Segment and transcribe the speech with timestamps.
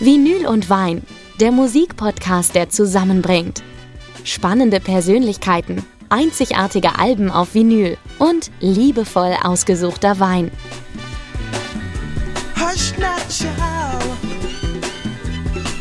[0.00, 1.02] Vinyl und Wein,
[1.40, 3.62] der Musikpodcast, der zusammenbringt.
[4.24, 10.50] Spannende Persönlichkeiten, einzigartige Alben auf Vinyl und liebevoll ausgesuchter Wein.
[12.56, 14.18] Hush not child,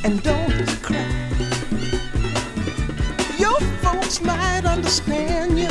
[0.03, 0.95] and don't cry.
[3.39, 5.69] Your folks might understand you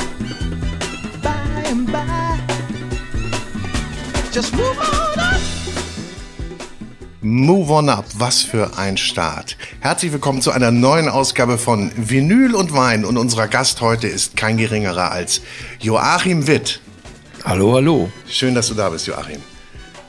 [1.23, 2.39] by and by.
[4.33, 5.22] Just move on.
[7.33, 9.57] Move on up, was für ein Start.
[9.81, 14.37] Herzlich willkommen zu einer neuen Ausgabe von Vinyl und Wein und unser Gast heute ist
[14.37, 15.41] kein geringerer als
[15.81, 16.83] Joachim Witt.
[17.43, 18.13] Hallo, hallo.
[18.29, 19.41] Schön, dass du da bist, Joachim.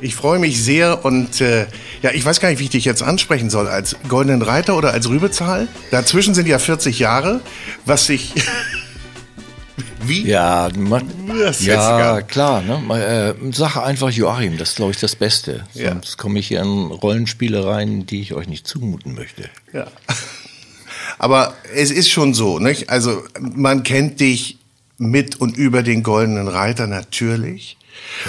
[0.02, 1.66] Ich freue mich sehr und äh,
[2.02, 4.92] ja, ich weiß gar nicht, wie ich dich jetzt ansprechen soll, als Goldenen Reiter oder
[4.92, 5.70] als Rübezahl.
[5.92, 7.40] Dazwischen sind ja 40 Jahre,
[7.86, 8.34] was sich
[10.06, 10.28] Wie?
[10.28, 11.10] Ja, man,
[11.60, 12.62] ja klar.
[12.62, 13.36] Ne?
[13.42, 15.66] Äh, sag einfach Joachim, das ist, glaube ich, das Beste.
[15.74, 15.90] Ja.
[15.90, 19.50] Sonst komme ich hier in Rollenspiele rein, die ich euch nicht zumuten möchte.
[19.72, 19.88] Ja.
[21.18, 22.90] Aber es ist schon so, nicht?
[22.90, 24.58] Also man kennt dich
[24.98, 27.78] mit und über den Goldenen Reiter natürlich.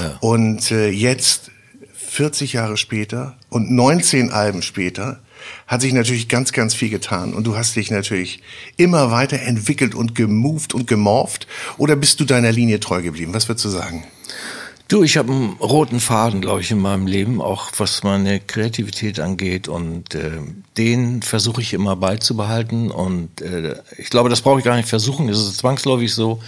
[0.01, 0.19] Ja.
[0.21, 1.51] Und äh, jetzt,
[1.95, 5.21] 40 Jahre später und 19 Alben später,
[5.67, 7.35] hat sich natürlich ganz, ganz viel getan.
[7.35, 8.41] Und du hast dich natürlich
[8.77, 11.47] immer weiter entwickelt und gemoved und gemorpht.
[11.79, 13.35] Oder bist du deiner Linie treu geblieben?
[13.35, 14.05] Was würdest du sagen?
[14.87, 19.19] Du, ich habe einen roten Faden, glaube ich, in meinem Leben, auch was meine Kreativität
[19.19, 19.67] angeht.
[19.67, 20.33] Und äh,
[20.77, 22.91] den versuche ich immer beizubehalten.
[22.91, 25.29] Und äh, ich glaube, das brauche ich gar nicht versuchen.
[25.31, 26.41] Es ist zwangsläufig so,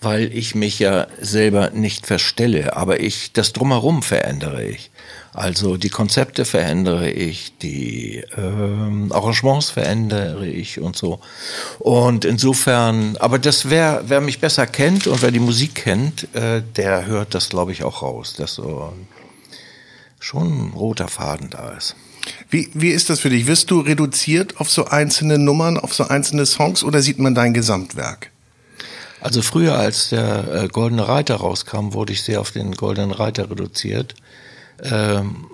[0.00, 4.90] weil ich mich ja selber nicht verstelle, aber ich das drumherum verändere ich.
[5.34, 11.18] Also die Konzepte verändere ich, die ähm, Arrangements verändere ich und so.
[11.80, 16.62] Und insofern, aber das wer wer mich besser kennt und wer die Musik kennt, äh,
[16.76, 18.92] der hört das, glaube ich, auch raus, dass so
[20.20, 21.96] schon ein roter Faden da ist.
[22.48, 23.48] Wie, wie ist das für dich?
[23.48, 27.54] Wirst du reduziert auf so einzelne Nummern, auf so einzelne Songs oder sieht man dein
[27.54, 28.30] Gesamtwerk?
[29.20, 33.50] Also früher, als der äh, Goldene Reiter rauskam, wurde ich sehr auf den Goldenen Reiter
[33.50, 34.14] reduziert.
[34.82, 35.46] Ähm,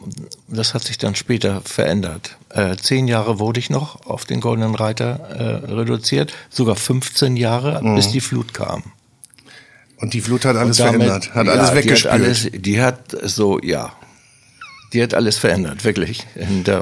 [0.48, 2.36] das hat sich dann später verändert.
[2.50, 7.82] Äh, zehn Jahre wurde ich noch auf den Goldenen Reiter äh, reduziert, sogar 15 Jahre,
[7.82, 7.96] mhm.
[7.96, 8.82] bis die Flut kam.
[9.98, 12.02] Und die Flut hat alles damit, verändert, hat ja, alles weggespült.
[12.02, 13.92] Die hat, alles, die hat so, ja,
[14.92, 16.26] die hat alles verändert, wirklich.
[16.34, 16.80] Und, äh,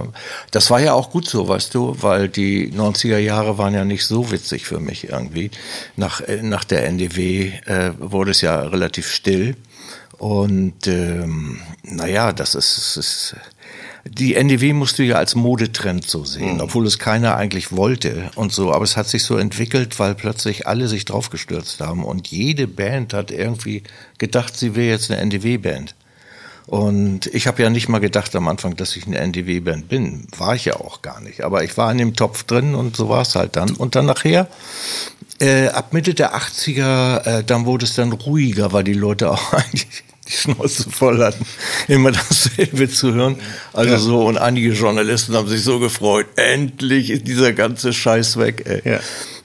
[0.51, 4.05] das war ja auch gut so, weißt du, weil die 90er Jahre waren ja nicht
[4.05, 5.51] so witzig für mich irgendwie.
[5.97, 9.57] Nach, äh, nach der NDW äh, wurde es ja relativ still.
[10.19, 13.37] Und ähm, naja, das ist, das ist
[14.11, 16.61] die NDW musst du ja als Modetrend so sehen, mhm.
[16.61, 18.73] obwohl es keiner eigentlich wollte und so.
[18.73, 23.13] Aber es hat sich so entwickelt, weil plötzlich alle sich draufgestürzt haben und jede Band
[23.13, 23.83] hat irgendwie
[24.19, 25.95] gedacht, sie wäre jetzt eine NDW-Band.
[26.67, 30.27] Und ich habe ja nicht mal gedacht am Anfang, dass ich eine NDW-Band bin.
[30.37, 31.43] War ich ja auch gar nicht.
[31.43, 33.71] Aber ich war in dem Topf drin und so war es halt dann.
[33.71, 34.49] Und dann nachher
[35.41, 39.53] äh, ab Mitte der 80er, äh, dann wurde es dann ruhiger, weil die Leute auch
[39.53, 39.87] eigentlich
[40.29, 41.45] die Schnauze voll hatten,
[41.89, 43.37] immer dasselbe zu hören.
[43.73, 43.99] Also ja.
[43.99, 48.65] so, und einige Journalisten haben sich so gefreut, endlich ist dieser ganze Scheiß weg.
[48.67, 48.93] Ey.
[48.93, 49.01] Ja.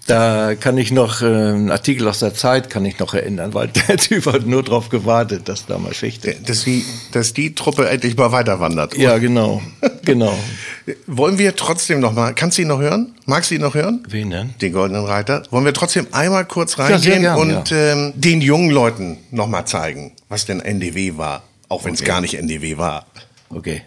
[0.06, 3.68] Da kann ich noch äh, einen Artikel aus der Zeit kann ich noch erinnern, weil
[3.88, 6.50] der Typ hat nur darauf gewartet, dass da mal Schicht ist.
[6.50, 6.84] Dass die,
[7.14, 8.98] dass die Truppe endlich mal weiter wandert.
[8.98, 9.62] Ja, genau,
[10.04, 10.38] genau.
[11.08, 13.16] Wollen wir trotzdem noch mal, kannst du ihn noch hören?
[13.26, 14.04] Magst du ihn noch hören?
[14.10, 14.54] Wen denn?
[14.62, 15.44] Den Goldenen Reiter.
[15.52, 17.94] Wollen wir trotzdem einmal kurz reingehen ja, gern, und ja.
[17.94, 22.10] ähm, den jungen Leuten noch mal zeigen, was denn NDW war, auch wenn es okay.
[22.10, 23.06] gar nicht NDW war.
[23.50, 23.84] Okay.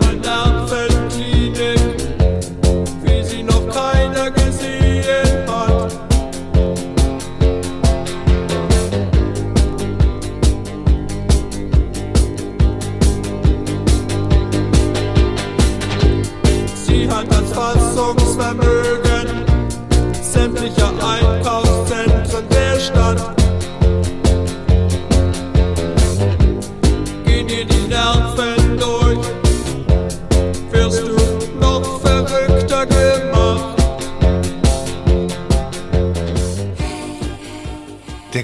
[0.00, 0.51] one down.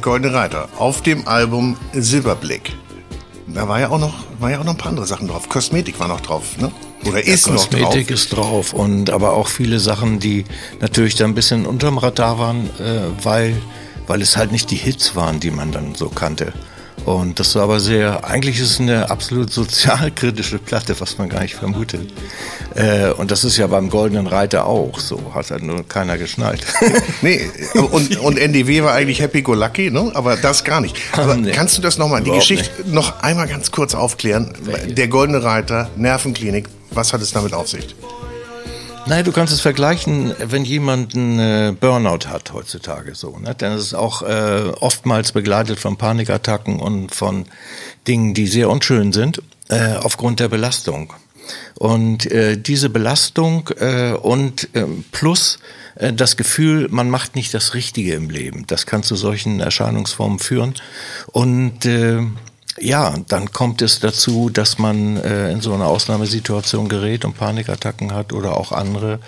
[0.08, 2.72] Goldene Reiter auf dem Album Silberblick.
[3.46, 5.50] Da war ja auch noch, war ja auch noch ein paar andere Sachen drauf.
[5.50, 6.72] Kosmetik war noch drauf, ne?
[7.05, 7.82] Oder ist ja, noch drauf?
[7.82, 10.46] Kosmetik ist drauf und aber auch viele Sachen, die
[10.81, 13.60] natürlich da ein bisschen unterm Radar waren, äh, weil,
[14.06, 16.54] weil es halt nicht die Hits waren, die man dann so kannte.
[17.08, 21.40] Und das war aber sehr, eigentlich ist es eine absolut sozialkritische Platte, was man gar
[21.40, 22.12] nicht vermutet.
[22.75, 26.66] Äh, und das ist ja beim Goldenen Reiter auch so, hat halt nur keiner geschnallt.
[27.22, 27.50] nee,
[27.93, 30.10] und, und NDW war eigentlich Happy Go Lucky, ne?
[30.12, 30.96] aber das gar nicht.
[31.12, 31.52] Aber Nee.
[31.52, 34.52] kannst du das nochmal, die Geschichte noch einmal ganz kurz aufklären?
[34.87, 37.94] Der Goldene Reiter, Nervenklinik, was hat es damit auf sich?
[39.08, 43.38] Nein, du kannst es vergleichen, wenn jemand einen äh, Burnout hat heutzutage so.
[43.38, 43.55] Ne?
[43.56, 47.46] Dann ist es auch äh, oftmals begleitet von Panikattacken und von
[48.06, 51.14] Dingen, die sehr unschön sind, äh, aufgrund der Belastung.
[51.75, 55.58] Und äh, diese Belastung äh, und äh, plus
[55.94, 60.38] äh, das Gefühl, man macht nicht das Richtige im Leben, das kann zu solchen Erscheinungsformen
[60.38, 60.75] führen.
[61.28, 62.20] Und äh,
[62.80, 68.12] ja, dann kommt es dazu, dass man äh, in so eine Ausnahmesituation gerät und Panikattacken
[68.12, 69.19] hat oder auch andere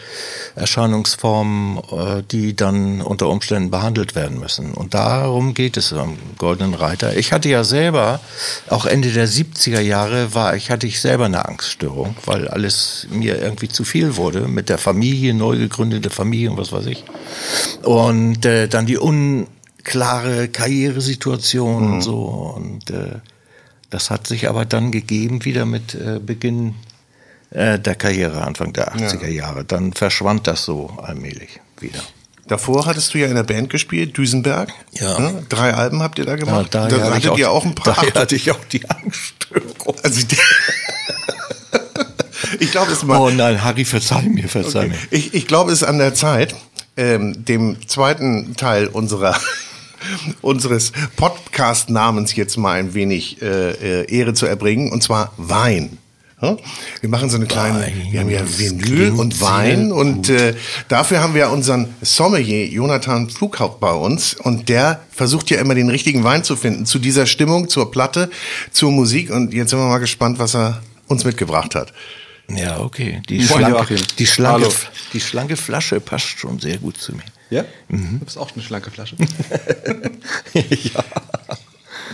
[0.55, 4.73] Erscheinungsformen, äh, die dann unter Umständen behandelt werden müssen.
[4.73, 7.17] Und darum geht es am Goldenen Reiter.
[7.17, 8.21] Ich hatte ja selber,
[8.69, 13.41] auch Ende der 70er Jahre, war ich, hatte ich selber eine Angststörung, weil alles mir
[13.41, 17.05] irgendwie zu viel wurde mit der Familie, neu gegründete Familie und was weiß ich.
[17.83, 22.55] Und äh, dann die unklare Karrieresituation und so.
[22.57, 23.21] Und äh,
[23.91, 26.75] das hat sich aber dann gegeben wieder mit äh, Beginn
[27.51, 29.65] äh, der Karriere, Anfang der 80er Jahre.
[29.65, 32.01] Dann verschwand das so allmählich wieder.
[32.47, 34.73] Davor hattest du ja in der Band gespielt, Düsenberg.
[34.93, 35.19] Ja.
[35.21, 35.45] Ne?
[35.49, 36.75] Drei Alben habt ihr da Ja, gemacht.
[36.75, 37.95] daher da hatte hattet ich auch, ihr auch ein paar.
[37.95, 39.95] Daher hatte ich auch die Angststörung.
[40.03, 40.37] Also, die-
[42.61, 43.19] ich glaube, es mal.
[43.21, 44.95] Oh nein, Harry, verzeih mir, verzeih mir.
[45.11, 46.55] Ich, ich glaube, es ist an der Zeit,
[46.97, 49.37] ähm, dem zweiten Teil unserer
[50.41, 55.99] unseres Podcast-Namens jetzt mal ein wenig äh, äh, Ehre zu erbringen, und zwar Wein.
[56.43, 56.57] Ja?
[57.01, 60.55] Wir machen so eine kleine, Wein, wir haben ja Vinyl und Wein und äh,
[60.89, 65.91] dafür haben wir unseren Sommelier Jonathan Pflughaupt bei uns und der versucht ja immer den
[65.91, 68.31] richtigen Wein zu finden zu dieser Stimmung, zur Platte,
[68.73, 71.93] zur Musik und jetzt sind wir mal gespannt, was er uns mitgebracht hat.
[72.57, 73.23] Ja, okay.
[73.29, 74.69] Die Moin, schlanke, die, schlanke,
[75.13, 77.23] die schlanke Flasche passt schon sehr gut zu mir.
[77.51, 77.65] Ja?
[77.89, 79.17] Du bist auch eine schlanke Flasche.
[80.55, 81.05] ja.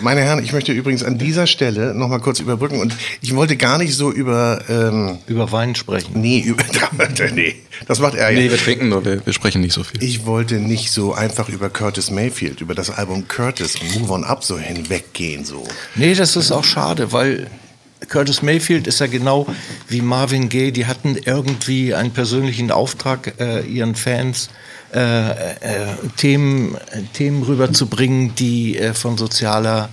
[0.03, 3.57] Meine Herren, ich möchte übrigens an dieser Stelle noch mal kurz überbrücken und ich wollte
[3.57, 6.21] gar nicht so über ähm, Über Wein sprechen.
[6.21, 6.65] nee, über
[7.35, 7.57] nee,
[7.87, 8.39] das macht er ja.
[8.39, 10.03] Nee, wir trinken nur, wir, wir sprechen nicht so viel.
[10.03, 14.25] Ich wollte nicht so einfach über Curtis Mayfield, über das Album Curtis und Move On
[14.25, 15.67] Up so hinweggehen so.
[15.95, 17.47] Nee, das ist auch schade, weil
[18.09, 19.47] Curtis Mayfield ist ja genau
[19.89, 24.51] wie Marvin Gaye, die hatten irgendwie einen persönlichen Auftrag, äh, ihren Fans
[24.95, 26.77] äh, äh, Themen,
[27.13, 29.89] Themen rüberzubringen, die äh, von sozialer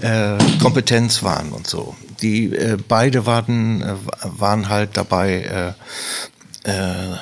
[0.00, 1.94] äh, Kompetenz waren und so.
[2.22, 5.74] Die äh, beide waren, äh, waren halt dabei,
[6.64, 7.16] äh, äh,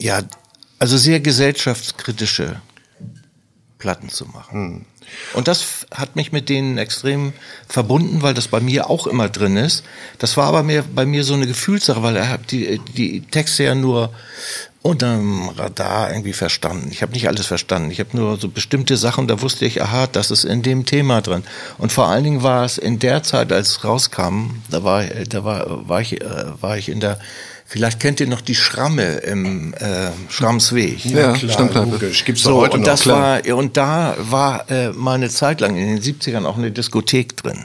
[0.00, 0.22] ja,
[0.78, 2.60] also sehr gesellschaftskritische
[3.78, 4.86] Platten zu machen.
[5.32, 7.32] Und das hat mich mit denen extrem
[7.68, 9.84] verbunden, weil das bei mir auch immer drin ist.
[10.18, 13.64] Das war aber mehr bei mir so eine Gefühlssache, weil er hat die, die Texte
[13.64, 14.12] ja nur
[14.82, 16.88] unterm Radar irgendwie verstanden.
[16.92, 17.90] Ich habe nicht alles verstanden.
[17.90, 21.20] Ich habe nur so bestimmte Sachen, da wusste ich, aha, das ist in dem Thema
[21.20, 21.42] drin.
[21.78, 25.44] Und vor allen Dingen war es in der Zeit, als es rauskam, da war, da
[25.44, 27.18] war, war ich, äh, war ich in der,
[27.66, 31.04] vielleicht kennt ihr noch die Schramme im äh, Schrammsweg.
[31.06, 31.90] Ja, Klar, Stammkneipe.
[31.90, 32.24] logisch.
[32.24, 32.86] Gibt's So, heute und noch.
[32.86, 33.40] das klar.
[33.44, 37.36] war, und da war äh, mal eine Zeit lang in den 70ern auch eine Diskothek
[37.36, 37.64] drin.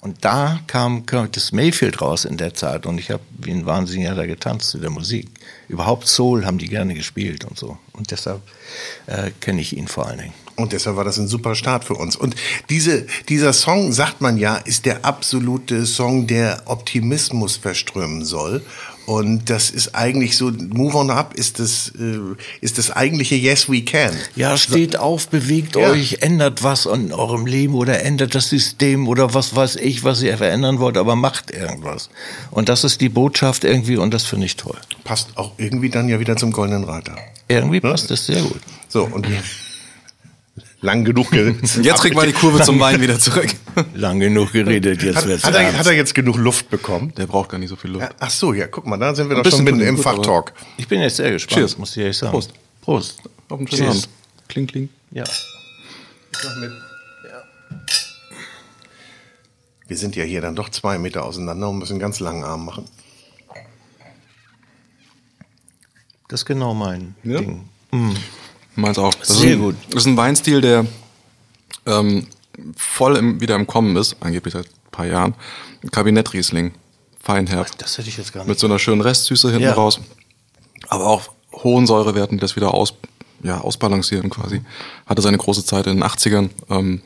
[0.00, 4.14] Und da kam Curtis Mayfield raus in der Zeit und ich habe wie ein Wahnsinniger
[4.14, 5.28] da getanzt zu der Musik.
[5.68, 7.78] Überhaupt Soul haben die gerne gespielt und so.
[7.92, 8.40] Und deshalb
[9.06, 10.34] äh, kenne ich ihn vor allen Dingen.
[10.56, 12.16] Und deshalb war das ein super Start für uns.
[12.16, 12.34] Und
[12.68, 18.64] diese, dieser Song, sagt man ja, ist der absolute Song, der Optimismus verströmen soll.
[19.08, 22.18] Und das ist eigentlich so, Move on Up ist das, äh,
[22.60, 24.12] ist das eigentliche Yes We Can.
[24.36, 25.88] Ja, steht auf, bewegt Ja.
[25.92, 30.20] euch, ändert was in eurem Leben oder ändert das System oder was weiß ich, was
[30.20, 32.10] ihr verändern wollt, aber macht irgendwas.
[32.50, 34.76] Und das ist die Botschaft irgendwie und das finde ich toll.
[35.04, 37.16] Passt auch irgendwie dann ja wieder zum Goldenen Reiter.
[37.48, 38.60] Irgendwie passt das sehr gut.
[38.88, 39.26] So, und
[40.80, 41.76] lang genug geredet.
[41.82, 43.48] Jetzt kriegt man die Kurve zum Wein wieder zurück.
[43.94, 47.12] Lang genug geredet, jetzt Hat, wird's hat, er, hat er jetzt genug Luft bekommen?
[47.16, 48.04] Der braucht gar nicht so viel Luft.
[48.06, 49.94] Ja, Ach so, ja, guck mal, da sind wir Ein doch schon bisschen mitten im
[49.96, 50.52] gut, Fachtalk.
[50.76, 51.78] Ich bin jetzt sehr gespannt, Cheers.
[51.78, 52.32] muss ich ehrlich sagen.
[52.32, 52.52] Prost.
[52.82, 53.22] Prost.
[53.48, 54.04] Auf einen schönen Cheers.
[54.04, 54.08] Abend.
[54.48, 54.88] Kling, kling.
[55.12, 55.24] Ja.
[59.86, 62.84] Wir sind ja hier dann doch zwei Meter auseinander und müssen ganz langen Arm machen.
[66.28, 67.38] Das ist genau mein Ja?
[67.40, 67.68] Ding.
[68.78, 69.14] Meins auch.
[69.14, 69.76] Das Sehr ist ein, gut.
[69.90, 70.86] Das ist ein Weinstil, der
[71.86, 72.26] ähm,
[72.76, 75.34] voll im, wieder im Kommen ist, angeblich seit ein paar Jahren.
[75.90, 76.72] Kabinett Riesling.
[77.20, 77.66] Feinherb.
[77.78, 78.48] Das hätte ich jetzt gar nicht.
[78.48, 79.74] Mit so einer schönen Restsüße hinten Ja.
[79.74, 80.00] raus.
[80.88, 82.94] Aber auch hohen Säurewerten, die das wieder aus,
[83.42, 84.62] ja, ausbalancieren quasi.
[85.06, 86.50] Hatte seine große Zeit in den 80ern.
[86.70, 87.02] Ähm,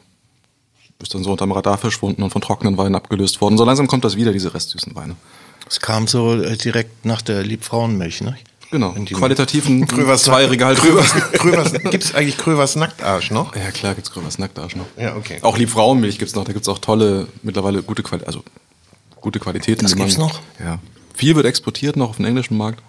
[1.02, 3.58] ist dann so unterm Radar verschwunden und von trockenen Weinen abgelöst worden.
[3.58, 5.16] So langsam kommt das wieder, diese restsüßen Weine.
[5.68, 8.36] Es kam so äh, direkt nach der Liebfrauenmilch, ne?
[8.72, 8.92] Genau.
[8.94, 11.02] In die- Qualitativ ein Krövers zwei Regal drüber.
[11.02, 13.54] Krövers, gibt's eigentlich Krövers Nacktarsch noch?
[13.54, 14.86] Ja, klar gibt's Grövers Nacktarsch noch.
[14.96, 15.38] Ja, okay.
[15.42, 16.44] Auch Liebfrauenmilch gibt's noch.
[16.44, 18.42] Da gibt's auch tolle, mittlerweile gute Qualität, also
[19.20, 19.82] gute Qualitäten.
[19.82, 20.40] Das die man- gibt's noch?
[20.58, 20.78] Ja.
[21.14, 22.82] Viel wird exportiert noch auf den englischen Markt.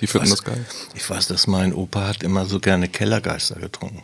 [0.00, 0.64] Die finden das geil.
[0.94, 4.02] Ich weiß, dass mein Opa hat immer so gerne Kellergeister getrunken.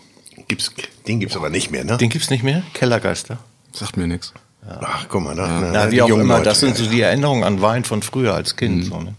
[0.49, 0.73] Gibt's,
[1.07, 1.97] den gibt's aber nicht mehr, ne?
[1.99, 2.63] Den gibt's nicht mehr?
[2.75, 3.39] Kellergeister?
[3.73, 4.33] Sagt mir nichts.
[4.69, 7.01] Ach, guck mal, da, na, Na, wie auch immer, Leute, das sind ja, so die
[7.01, 8.87] Erinnerungen an Wein von früher als Kind.
[8.87, 9.15] So, ne?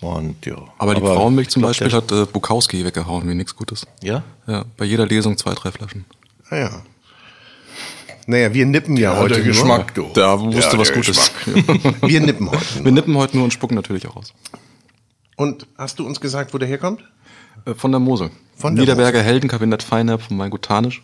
[0.00, 0.56] Und ja.
[0.78, 3.86] Aber die Frauenmilch zum ich Beispiel glaub, hat äh, Bukowski weggehauen, wie nichts Gutes.
[4.02, 4.22] Ja?
[4.46, 6.04] Ja, bei jeder Lesung zwei, drei Flaschen.
[6.50, 6.82] Ah, ja.
[8.26, 9.52] Naja, wir nippen ja, heute der nur.
[9.52, 10.10] Geschmack, du.
[10.14, 11.32] Da wusste Ja, was Gutes.
[12.02, 12.92] Wir nippen heute Wir nur.
[12.92, 14.34] nippen heute nur und spucken natürlich auch aus.
[15.36, 17.02] Und hast du uns gesagt, wo der herkommt?
[17.64, 18.30] Äh, Von der Mosel.
[18.56, 21.02] Von der Niederberger Heldenkabinett Feinherb von Mein Gutanisch.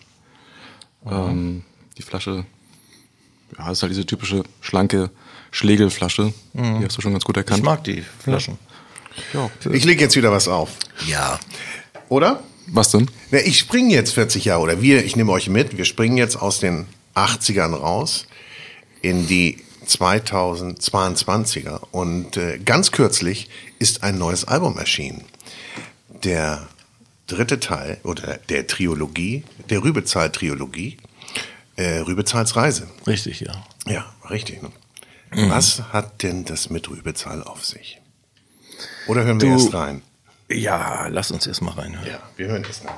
[1.11, 1.63] Ähm,
[1.97, 2.45] die Flasche,
[3.59, 5.11] ja, ist halt diese typische schlanke
[5.51, 6.35] Schlegelflasche.
[6.53, 7.63] Die hast du schon ganz gut Ich erkannt.
[7.63, 8.59] mag die Flaschen.
[9.33, 9.51] Ja.
[9.73, 10.71] Ich lege jetzt wieder was auf.
[11.07, 11.39] Ja.
[12.09, 12.43] Oder?
[12.67, 13.11] Was denn?
[13.31, 16.37] Na, ich springe jetzt 40 Jahre, oder wir, ich nehme euch mit, wir springen jetzt
[16.37, 18.27] aus den 80ern raus
[19.03, 21.81] in die 2022er.
[21.91, 25.25] Und äh, ganz kürzlich ist ein neues Album erschienen.
[26.23, 26.69] Der
[27.27, 30.97] dritte Teil oder der Triologie, der Rübezahl-Triologie,
[31.77, 32.89] äh, Rübezahls Reise.
[33.07, 33.53] Richtig, ja.
[33.87, 34.63] Ja, richtig.
[34.63, 34.71] Ne?
[35.49, 38.01] Was hat denn das mit Rübezahl auf sich?
[39.07, 40.03] Oder hören wir Du- erst rein?
[40.49, 42.07] Ja, lass uns erst mal reinhören.
[42.07, 42.95] Ja, wir hören erst rein.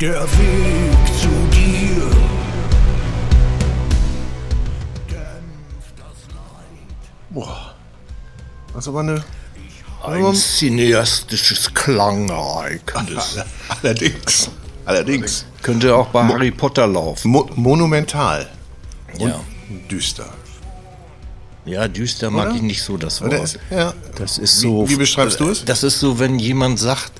[0.00, 2.02] Der Weg zu dir.
[5.10, 7.10] Dämpft das Leid.
[7.30, 7.74] Boah.
[8.72, 9.24] Das ist aber eine.
[10.02, 13.38] Ein cineastisches Klangereignis.
[13.82, 14.50] Allerdings.
[14.86, 15.44] Allerdings.
[15.60, 17.32] Könnte auch bei Harry Potter laufen.
[17.32, 18.48] Mo monumental.
[19.18, 19.40] Und Ja.
[19.90, 20.30] düster.
[21.66, 22.56] Ja, düster mag Oder?
[22.56, 23.34] ich nicht so das Wort.
[23.34, 23.92] ist- ja.
[24.16, 24.88] Das ist Wie- so.
[24.88, 25.62] wie beschreibst du es?
[25.66, 27.12] Das ist so, wenn jemand sagt,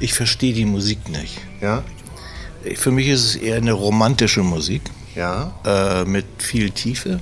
[0.00, 1.38] ich verstehe die Musik nicht.
[1.60, 1.84] Ja?
[2.74, 4.82] Für mich ist es eher eine romantische Musik
[5.14, 5.52] Ja?
[5.64, 7.20] äh, mit viel Tiefe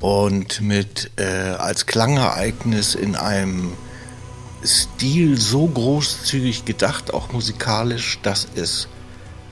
[0.00, 3.72] und mit äh, als Klangereignis in einem
[4.64, 8.88] Stil so großzügig gedacht, auch musikalisch, dass es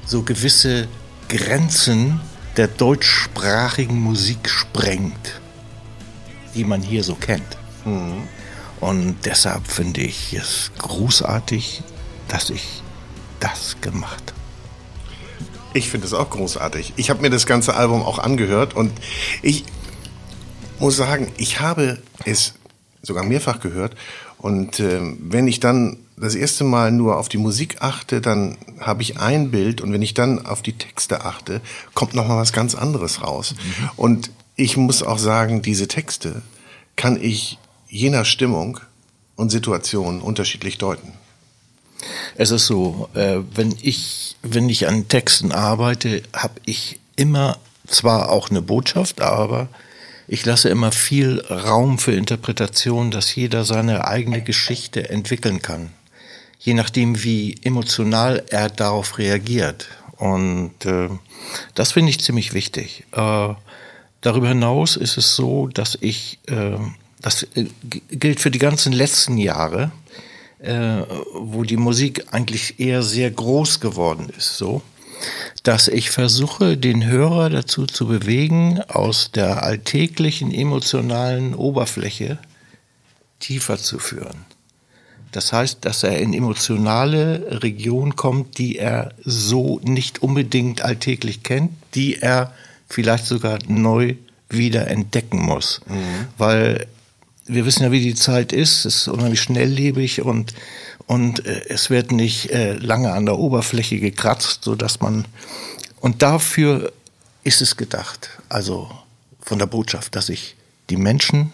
[0.06, 0.88] so gewisse
[1.28, 2.20] Grenzen
[2.56, 5.40] der deutschsprachigen Musik sprengt,
[6.54, 7.56] die man hier so kennt.
[8.80, 11.82] Und deshalb finde ich es großartig,
[12.28, 12.82] dass ich
[13.40, 14.43] das gemacht habe.
[15.74, 16.94] Ich finde es auch großartig.
[16.96, 18.92] Ich habe mir das ganze Album auch angehört und
[19.42, 19.64] ich
[20.78, 22.54] muss sagen, ich habe es
[23.02, 23.94] sogar mehrfach gehört
[24.38, 29.00] Und ähm, wenn ich dann das erste Mal nur auf die Musik achte, dann habe
[29.00, 31.62] ich ein Bild und wenn ich dann auf die Texte achte,
[31.94, 33.54] kommt noch mal was ganz anderes raus.
[33.96, 36.42] Und ich muss auch sagen, diese Texte
[36.94, 38.80] kann ich je nach Stimmung
[39.34, 41.14] und Situation unterschiedlich deuten.
[42.36, 48.30] Es ist so, äh, wenn ich wenn ich an Texten arbeite, habe ich immer zwar
[48.30, 49.68] auch eine Botschaft, aber
[50.26, 55.90] ich lasse immer viel Raum für Interpretation, dass jeder seine eigene Geschichte entwickeln kann
[56.64, 59.86] je nachdem, wie emotional er darauf reagiert.
[60.16, 61.10] Und äh,
[61.74, 63.04] das finde ich ziemlich wichtig.
[63.12, 63.54] Äh,
[64.22, 66.78] darüber hinaus ist es so, dass ich, äh,
[67.20, 67.66] das äh,
[68.10, 69.92] gilt für die ganzen letzten Jahre,
[70.64, 71.04] äh,
[71.34, 74.82] wo die Musik eigentlich eher sehr groß geworden ist, so,
[75.62, 82.38] dass ich versuche, den Hörer dazu zu bewegen, aus der alltäglichen emotionalen Oberfläche
[83.40, 84.44] tiefer zu führen.
[85.32, 91.72] Das heißt, dass er in emotionale Regionen kommt, die er so nicht unbedingt alltäglich kennt,
[91.94, 92.54] die er
[92.88, 94.14] vielleicht sogar neu
[94.48, 95.80] wieder entdecken muss.
[95.88, 96.28] Mhm.
[96.38, 96.86] Weil
[97.46, 98.84] wir wissen ja, wie die Zeit ist.
[98.84, 100.54] Es ist unheimlich schnelllebig und,
[101.06, 105.26] und äh, es wird nicht äh, lange an der Oberfläche gekratzt, so dass man,
[106.00, 106.92] und dafür
[107.42, 108.30] ist es gedacht.
[108.48, 108.90] Also
[109.40, 110.56] von der Botschaft, dass ich
[110.90, 111.52] die Menschen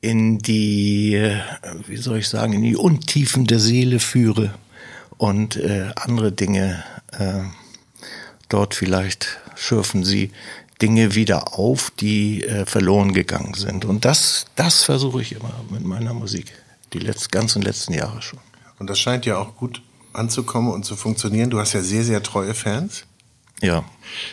[0.00, 1.40] in die, äh,
[1.86, 4.54] wie soll ich sagen, in die Untiefen der Seele führe
[5.18, 7.42] und äh, andere Dinge äh,
[8.48, 10.30] dort vielleicht schürfen sie
[10.82, 13.84] Dinge wieder auf, die äh, verloren gegangen sind.
[13.84, 16.52] Und das, das versuche ich immer mit meiner Musik,
[16.92, 18.40] die letzt, ganzen letzten Jahre schon.
[18.78, 21.50] Und das scheint ja auch gut anzukommen und zu funktionieren.
[21.50, 23.04] Du hast ja sehr, sehr treue Fans.
[23.62, 23.84] Ja.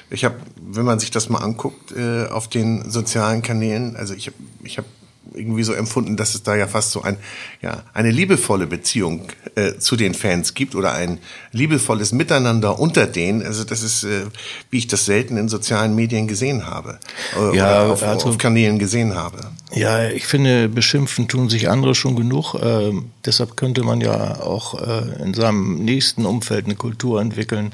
[0.09, 4.27] Ich habe, wenn man sich das mal anguckt äh, auf den sozialen Kanälen, also ich
[4.27, 4.85] habe ich hab
[5.33, 7.17] irgendwie so empfunden, dass es da ja fast so ein,
[7.61, 11.19] ja, eine liebevolle Beziehung äh, zu den Fans gibt oder ein
[11.51, 13.43] liebevolles Miteinander unter denen.
[13.43, 14.25] Also das ist, äh,
[14.69, 16.99] wie ich das selten in sozialen Medien gesehen habe
[17.37, 19.39] äh, Ja, oder auf, also- auf Kanälen gesehen habe.
[19.73, 22.53] Ja, ich finde, beschimpfen tun sich andere schon genug.
[22.61, 27.71] Ähm, deshalb könnte man ja auch äh, in seinem nächsten Umfeld eine Kultur entwickeln,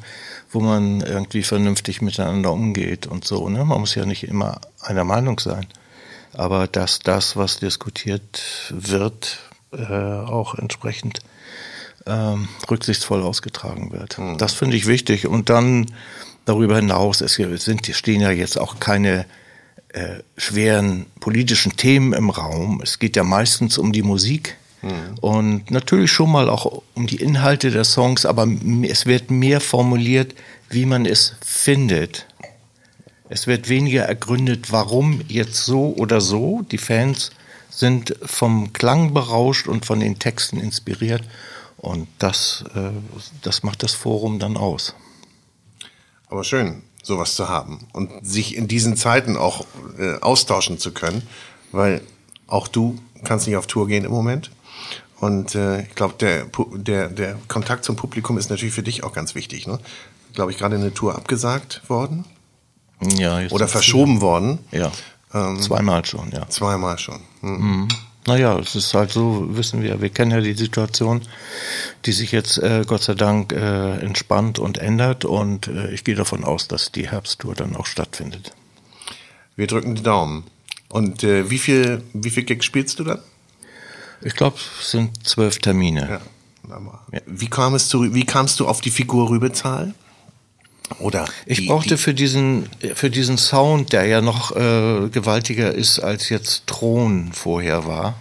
[0.52, 3.50] wo man irgendwie vernünftig miteinander umgeht und so.
[3.50, 3.66] Ne?
[3.66, 5.68] Man muss ja nicht immer einer Meinung sein.
[6.34, 9.40] Aber dass das, was diskutiert wird,
[9.72, 11.20] äh, auch entsprechend
[12.06, 14.20] ähm, rücksichtsvoll ausgetragen wird.
[14.38, 15.28] Das finde ich wichtig.
[15.28, 15.88] Und dann
[16.46, 19.26] darüber hinaus, es sind, stehen ja jetzt auch keine
[19.90, 22.82] äh, schweren politischen Themen im Raum.
[22.84, 24.58] Es geht ja meistens um die Musik
[25.20, 28.48] und natürlich schon mal auch um die Inhalte der Songs, aber
[28.84, 30.34] es wird mehr formuliert,
[30.70, 32.26] wie man es findet.
[33.30, 36.64] Es wird weniger ergründet, warum jetzt so oder so.
[36.64, 37.30] Die Fans
[37.70, 41.22] sind vom Klang berauscht und von den Texten inspiriert.
[41.78, 42.90] Und das, äh,
[43.44, 44.96] das macht das Forum dann aus.
[46.28, 49.66] Aber schön, sowas zu haben und sich in diesen Zeiten auch
[50.00, 51.22] äh, austauschen zu können,
[51.72, 52.02] weil
[52.48, 54.50] auch du kannst nicht auf Tour gehen im Moment.
[55.20, 59.14] Und äh, ich glaube, der, der, der Kontakt zum Publikum ist natürlich für dich auch
[59.14, 59.68] ganz wichtig.
[59.68, 59.80] Ne?
[60.34, 62.26] Glaube ich, gerade eine Tour abgesagt worden
[63.02, 64.60] Ja, oder verschoben worden.
[64.72, 64.92] sie- Ja,
[65.60, 66.48] zweimal schon, ja.
[66.50, 67.20] Zweimal schon.
[67.42, 67.88] Hm.
[68.28, 71.22] Naja, es ist halt so, wissen wir, wir kennen ja die Situation,
[72.06, 76.16] die sich jetzt äh, Gott sei Dank äh, entspannt und ändert und äh, ich gehe
[76.16, 78.52] davon aus, dass die Herbsttour dann auch stattfindet.
[79.56, 80.44] Wir drücken die Daumen.
[80.90, 83.20] Und äh, wie viel, wie viel Gigs spielst du dann?
[84.22, 86.20] Ich glaube, es sind zwölf Termine.
[86.70, 87.22] Ja.
[87.26, 89.94] Wie kam es zu, wie kamst du auf die Figur Rübezahl?
[91.00, 95.74] Oder Ich die, brauchte die, für diesen, für diesen Sound, der ja noch äh, gewaltiger
[95.74, 98.16] ist als jetzt Thron vorher war,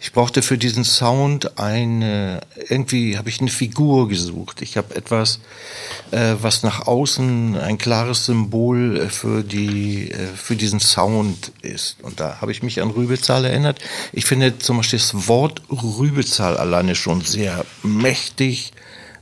[0.00, 4.60] ich brauchte für diesen Sound eine, irgendwie habe ich eine Figur gesucht.
[4.60, 5.40] Ich habe etwas,
[6.10, 11.96] äh, was nach außen ein klares Symbol äh, für die, äh, für diesen Sound ist.
[12.02, 13.80] Und da habe ich mich an Rübezahl erinnert.
[14.12, 18.72] Ich finde zum Beispiel das Wort Rübezahl alleine schon sehr mächtig,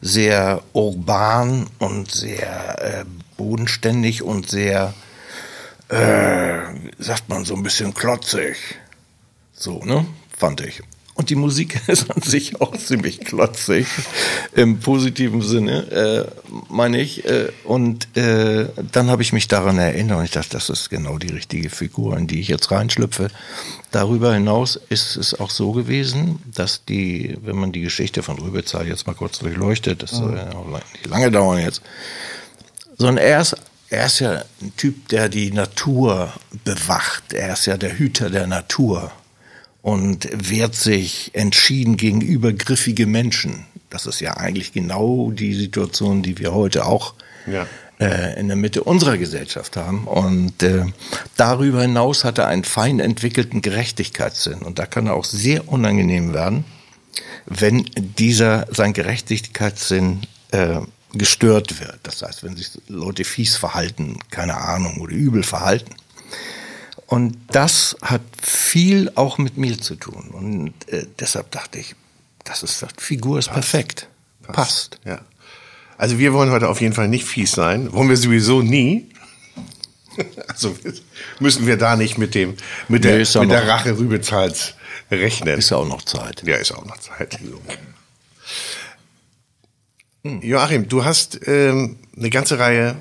[0.04, 3.04] sehr urban und sehr äh,
[3.38, 4.92] bodenständig und sehr,
[5.88, 6.60] äh,
[6.98, 8.78] sagt man, so ein bisschen klotzig.
[9.54, 10.06] So, ne?
[10.36, 10.82] Fand ich.
[11.14, 13.86] Und die Musik ist an sich auch ziemlich klotzig,
[14.54, 17.24] im positiven Sinne, äh, meine ich.
[17.24, 21.18] Äh, und äh, dann habe ich mich daran erinnert und ich dachte, das ist genau
[21.18, 23.28] die richtige Figur, in die ich jetzt reinschlüpfe.
[23.92, 28.88] Darüber hinaus ist es auch so gewesen, dass die, wenn man die Geschichte von Rübezahl
[28.88, 31.80] jetzt mal kurz durchleuchtet, das soll ja auch nicht lange dauern jetzt,
[32.98, 33.56] sondern er ist,
[33.88, 36.32] er ist ja ein Typ, der die Natur
[36.64, 37.32] bewacht.
[37.32, 39.12] Er ist ja der Hüter der Natur.
[39.84, 43.66] Und wehrt sich entschieden gegen übergriffige Menschen.
[43.90, 47.12] Das ist ja eigentlich genau die Situation, die wir heute auch
[47.46, 47.66] Ja.
[48.00, 50.04] äh, in der Mitte unserer Gesellschaft haben.
[50.06, 50.86] Und äh,
[51.36, 54.62] darüber hinaus hat er einen fein entwickelten Gerechtigkeitssinn.
[54.62, 56.64] Und da kann er auch sehr unangenehm werden,
[57.44, 60.20] wenn dieser, sein Gerechtigkeitssinn
[60.52, 60.78] äh,
[61.12, 61.98] gestört wird.
[62.04, 65.92] Das heißt, wenn sich Leute fies verhalten, keine Ahnung, oder übel verhalten.
[67.06, 70.30] Und das hat viel auch mit mir zu tun.
[70.32, 71.94] Und äh, deshalb dachte ich,
[72.44, 74.08] das ist, die Figur ist perfekt.
[74.42, 75.00] Passt.
[75.04, 75.20] Ja.
[75.96, 77.92] Also wir wollen heute auf jeden Fall nicht fies sein.
[77.92, 79.10] Wollen wir sowieso nie.
[80.46, 80.76] Also
[81.40, 84.74] müssen wir da nicht mit dem mit der, Nee, mit der Rache Rübezahls
[85.10, 85.58] rechnen.
[85.58, 86.44] Ist ja auch noch Zeit.
[86.46, 87.40] Ja, ist auch noch Zeit.
[90.22, 92.94] Joachim, du hast ähm, eine ganze Reihe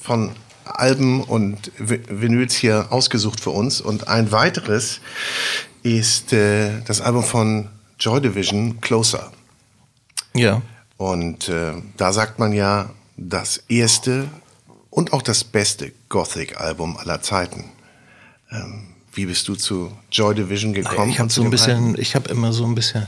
[0.00, 0.32] von
[0.68, 5.00] Alben und Vi- Vinyls hier ausgesucht für uns und ein weiteres
[5.82, 9.32] ist äh, das Album von Joy Division, Closer.
[10.34, 10.62] Ja.
[10.96, 14.28] Und äh, da sagt man ja, das erste
[14.90, 17.64] und auch das beste Gothic-Album aller Zeiten.
[18.50, 21.10] Ähm, wie bist du zu Joy Division gekommen?
[21.10, 23.06] Ich habe so ein bisschen, ich habe immer so ein bisschen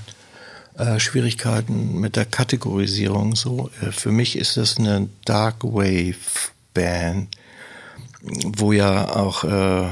[0.76, 3.36] äh, Schwierigkeiten mit der Kategorisierung.
[3.36, 6.14] So, äh, für mich ist das eine Dark Wave
[6.74, 7.28] Band,
[8.22, 9.88] wo ja auch äh,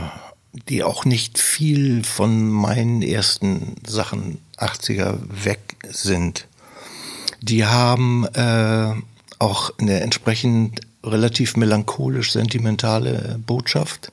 [0.68, 6.46] die auch nicht viel von meinen ersten Sachen 80er weg sind.
[7.40, 8.94] Die haben äh,
[9.38, 14.12] auch eine entsprechend relativ melancholisch sentimentale Botschaft.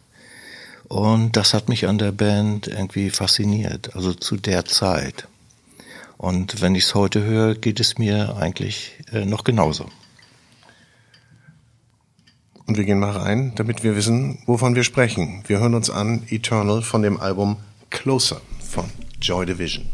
[0.87, 5.27] Und das hat mich an der Band irgendwie fasziniert, also zu der Zeit.
[6.17, 9.89] Und wenn ich es heute höre, geht es mir eigentlich äh, noch genauso.
[12.67, 15.43] Und wir gehen mal rein, damit wir wissen, wovon wir sprechen.
[15.47, 17.57] Wir hören uns an Eternal von dem Album
[17.91, 18.85] Closer von
[19.21, 19.85] Joy Division.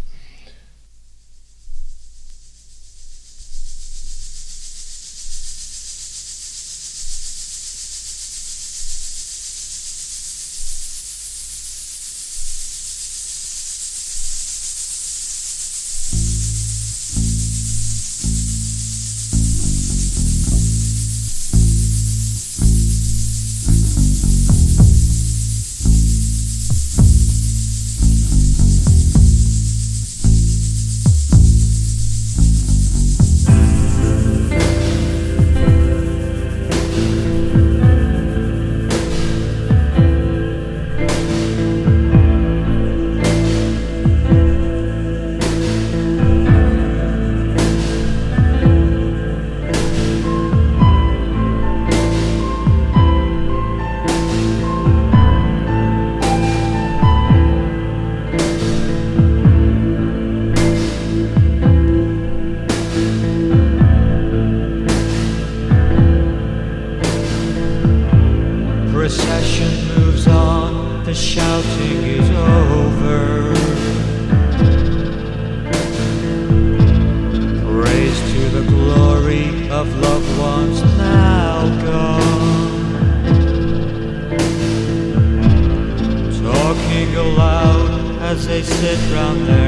[88.81, 89.60] Sit round their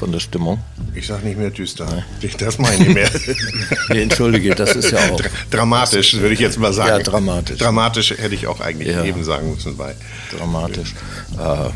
[0.00, 0.58] von der Stimmung.
[0.94, 2.04] Ich sag nicht mehr düster.
[2.38, 3.10] Das meine ich nicht mehr.
[3.90, 5.20] Nee, entschuldige, das ist ja auch.
[5.20, 6.88] Dra- Dramatisch, würde ich jetzt mal sagen.
[6.90, 7.58] Ja, dramatisch.
[7.58, 9.04] Dramatisch hätte ich auch eigentlich Ja.
[9.04, 9.94] eben sagen müssen bei.
[10.36, 10.94] dramatisch.
[11.38, 11.70] Äh,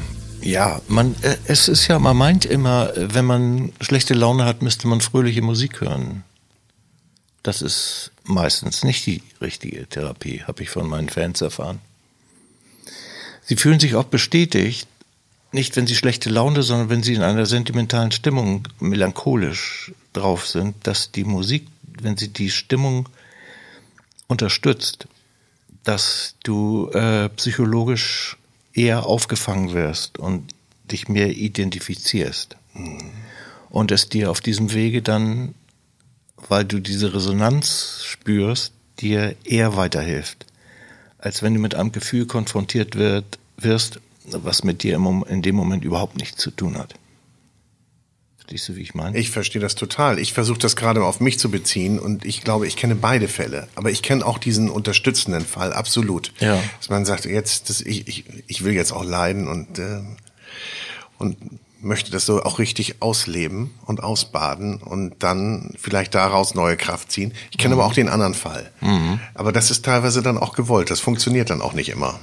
[0.49, 4.89] ja, man, äh, es ist ja, man meint immer, wenn man schlechte Laune hat, müsste
[4.89, 6.23] man fröhliche Musik hören.
[7.43, 11.81] Das ist meistens nicht die richtige Therapie, habe ich von meinen Fans erfahren.
[13.45, 14.89] Sie fühlen sich auch bestätigt,
[15.55, 20.75] nicht, wenn sie schlechte Laune, sondern wenn sie in einer sentimentalen Stimmung melancholisch drauf sind,
[20.87, 21.67] dass die Musik,
[22.01, 23.09] wenn sie die Stimmung
[24.27, 25.07] unterstützt,
[25.85, 28.37] dass du äh, psychologisch
[28.73, 30.53] eher aufgefangen wirst und
[30.91, 32.57] dich mehr identifizierst.
[33.71, 35.55] Und es dir auf diesem Wege dann,
[36.49, 40.47] weil du diese Resonanz spürst, dir eher weiterhilft,
[41.19, 45.55] als wenn du mit einem Gefühl konfrontiert wird, wirst, was mit dir im, in dem
[45.55, 46.95] Moment überhaupt nichts zu tun hat.
[48.37, 49.17] Verstehst du, wie ich meine?
[49.17, 50.19] Ich verstehe das total.
[50.19, 53.69] Ich versuche das gerade auf mich zu beziehen und ich glaube, ich kenne beide Fälle.
[53.75, 56.33] Aber ich kenne auch diesen unterstützenden Fall, absolut.
[56.41, 56.63] Ja.
[56.79, 60.03] Dass man sagt, jetzt, das, ich, ich, ich will jetzt auch leiden und, äh,
[61.19, 61.39] und
[61.81, 67.33] möchte das so auch richtig ausleben und ausbaden und dann vielleicht daraus neue Kraft ziehen.
[67.51, 68.71] Ich kenne aber auch den anderen Fall.
[69.35, 70.91] Aber das ist teilweise dann auch gewollt.
[70.91, 72.21] Das funktioniert dann auch nicht immer.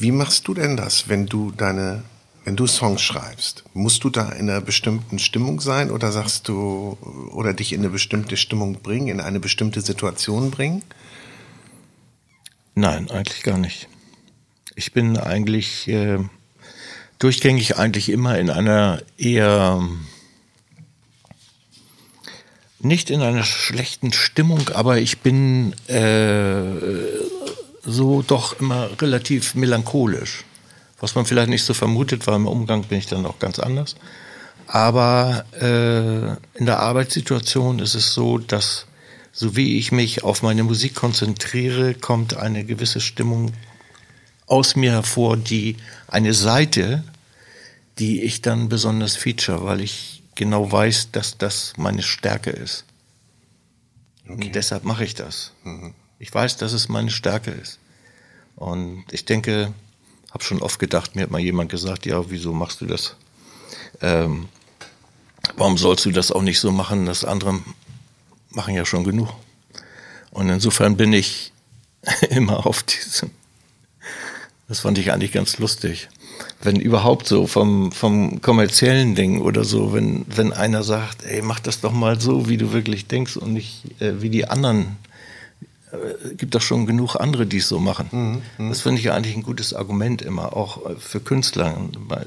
[0.00, 2.04] Wie machst du denn das, wenn du deine,
[2.44, 3.64] wenn du Songs schreibst?
[3.74, 6.96] Musst du da in einer bestimmten Stimmung sein oder sagst du,
[7.32, 10.82] oder dich in eine bestimmte Stimmung bringen, in eine bestimmte Situation bringen?
[12.76, 13.88] Nein, eigentlich gar nicht.
[14.76, 16.20] Ich bin eigentlich äh,
[17.18, 19.82] durchgängig eigentlich immer in einer eher
[22.78, 26.70] nicht in einer schlechten Stimmung, aber ich bin äh,
[27.88, 30.44] so doch immer relativ melancholisch.
[31.00, 33.96] Was man vielleicht nicht so vermutet, weil im Umgang bin ich dann auch ganz anders.
[34.66, 38.86] Aber äh, in der Arbeitssituation ist es so, dass
[39.32, 43.52] so wie ich mich auf meine Musik konzentriere, kommt eine gewisse Stimmung
[44.46, 45.76] aus mir hervor, die
[46.08, 47.04] eine Seite,
[47.98, 52.84] die ich dann besonders feature, weil ich genau weiß, dass das meine Stärke ist.
[54.26, 55.52] Und deshalb mache ich das.
[56.18, 57.78] Ich weiß, dass es meine Stärke ist.
[58.56, 59.72] Und ich denke,
[60.32, 63.14] habe schon oft gedacht, mir hat mal jemand gesagt, ja, wieso machst du das?
[64.00, 64.48] Ähm,
[65.56, 67.06] warum sollst du das auch nicht so machen?
[67.06, 67.60] Das andere
[68.50, 69.28] machen ja schon genug.
[70.30, 71.52] Und insofern bin ich
[72.30, 73.30] immer auf diesem.
[74.68, 76.08] Das fand ich eigentlich ganz lustig.
[76.60, 81.60] Wenn überhaupt so vom, vom kommerziellen Ding oder so, wenn, wenn einer sagt, ey, mach
[81.60, 84.96] das doch mal so, wie du wirklich denkst und nicht äh, wie die anderen.
[85.92, 88.42] Äh, gibt doch schon genug andere, die es so machen.
[88.58, 91.76] Das finde ich ja eigentlich ein gutes Argument immer, auch äh, für Künstler,
[92.08, 92.26] weil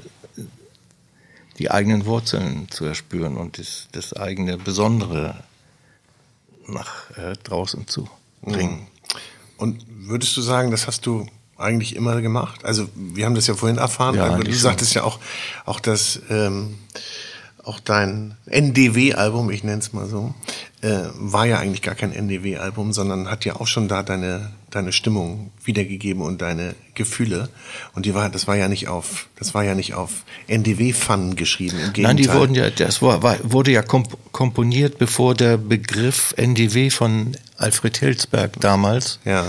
[1.58, 5.43] die eigenen Wurzeln zu erspüren und das, das eigene Besondere
[6.67, 8.10] nach äh, draußen zu
[8.41, 8.88] bringen.
[9.58, 12.65] Und würdest du sagen, das hast du eigentlich immer gemacht?
[12.65, 15.19] Also wir haben das ja vorhin erfahren, Ja, aber du sagtest ja auch,
[15.65, 16.80] auch das, ähm,
[17.63, 20.34] auch dein NDW-Album, ich nenne es mal so,
[20.82, 24.91] äh, war ja eigentlich gar kein NDW-Album, sondern hat ja auch schon da deine, deine
[24.91, 27.50] Stimmung wiedergegeben und deine Gefühle.
[27.93, 31.78] Und die war, das war ja nicht auf, das war ja nicht auf NDW-Fun geschrieben.
[31.78, 32.04] Im Gegenteil.
[32.04, 36.89] Nein, die wurden ja, das war, war, wurde ja komp komponiert, bevor der Begriff NDW
[36.89, 39.45] von Alfred Hilsberg damals Ja.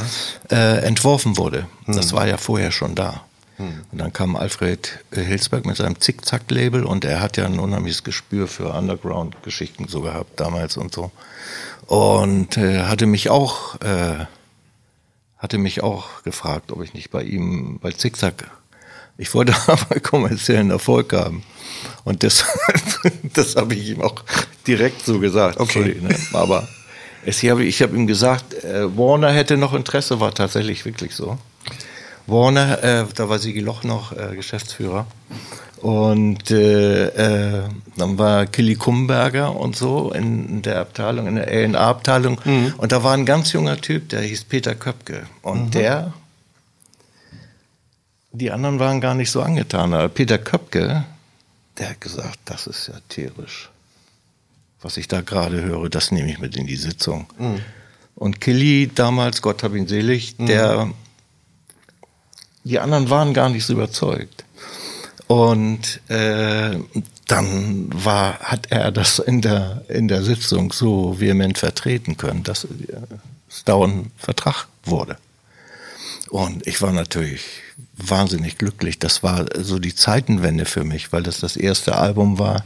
[0.50, 1.66] äh, entworfen wurde.
[1.86, 3.22] Das war ja vorher schon da.
[3.90, 8.04] Und dann kam Alfred äh, Hilsberg mit seinem Zickzack-Label und er hat ja ein unheimliches
[8.04, 11.10] Gespür für Underground-Geschichten so gehabt damals und so.
[11.86, 14.26] Und äh, hatte mich auch, äh,
[15.38, 18.50] hatte mich auch gefragt, ob ich nicht bei ihm, bei Zickzack,
[19.18, 21.42] ich wollte aber kommerziellen Erfolg haben.
[22.04, 22.80] Und deshalb,
[23.34, 24.24] das habe ich ihm auch
[24.66, 25.60] direkt so gesagt.
[25.60, 25.96] Okay.
[26.00, 26.16] Sorry, ne?
[26.32, 26.68] Aber
[27.24, 31.14] es, ich habe ich hab ihm gesagt, äh, Warner hätte noch Interesse, war tatsächlich wirklich
[31.14, 31.38] so.
[32.26, 35.06] Warner, äh, da war Sigi Loch noch äh, Geschäftsführer.
[35.78, 37.62] Und äh, äh,
[37.96, 42.38] dann war Killy Kumberger und so in der Abteilung, in der A&A-Abteilung.
[42.76, 45.26] Und da war ein ganz junger Typ, der hieß Peter Köpke.
[45.42, 46.12] Und der,
[48.30, 49.92] die anderen waren gar nicht so angetan.
[49.92, 51.04] Aber Peter Köpke,
[51.78, 53.68] der hat gesagt, das ist ja tierisch.
[54.82, 57.26] Was ich da gerade höre, das nehme ich mit in die Sitzung.
[58.14, 60.90] Und Killy damals, Gott hab ihn selig, der
[62.64, 64.44] die anderen waren gar nicht so überzeugt.
[65.26, 66.78] Und äh,
[67.26, 72.66] dann war, hat er das in der, in der Sitzung so vehement vertreten können, dass
[73.48, 75.16] es dauernd Vertrag wurde.
[76.28, 77.42] Und ich war natürlich
[77.96, 78.98] wahnsinnig glücklich.
[78.98, 82.64] Das war so die Zeitenwende für mich, weil das das erste Album war,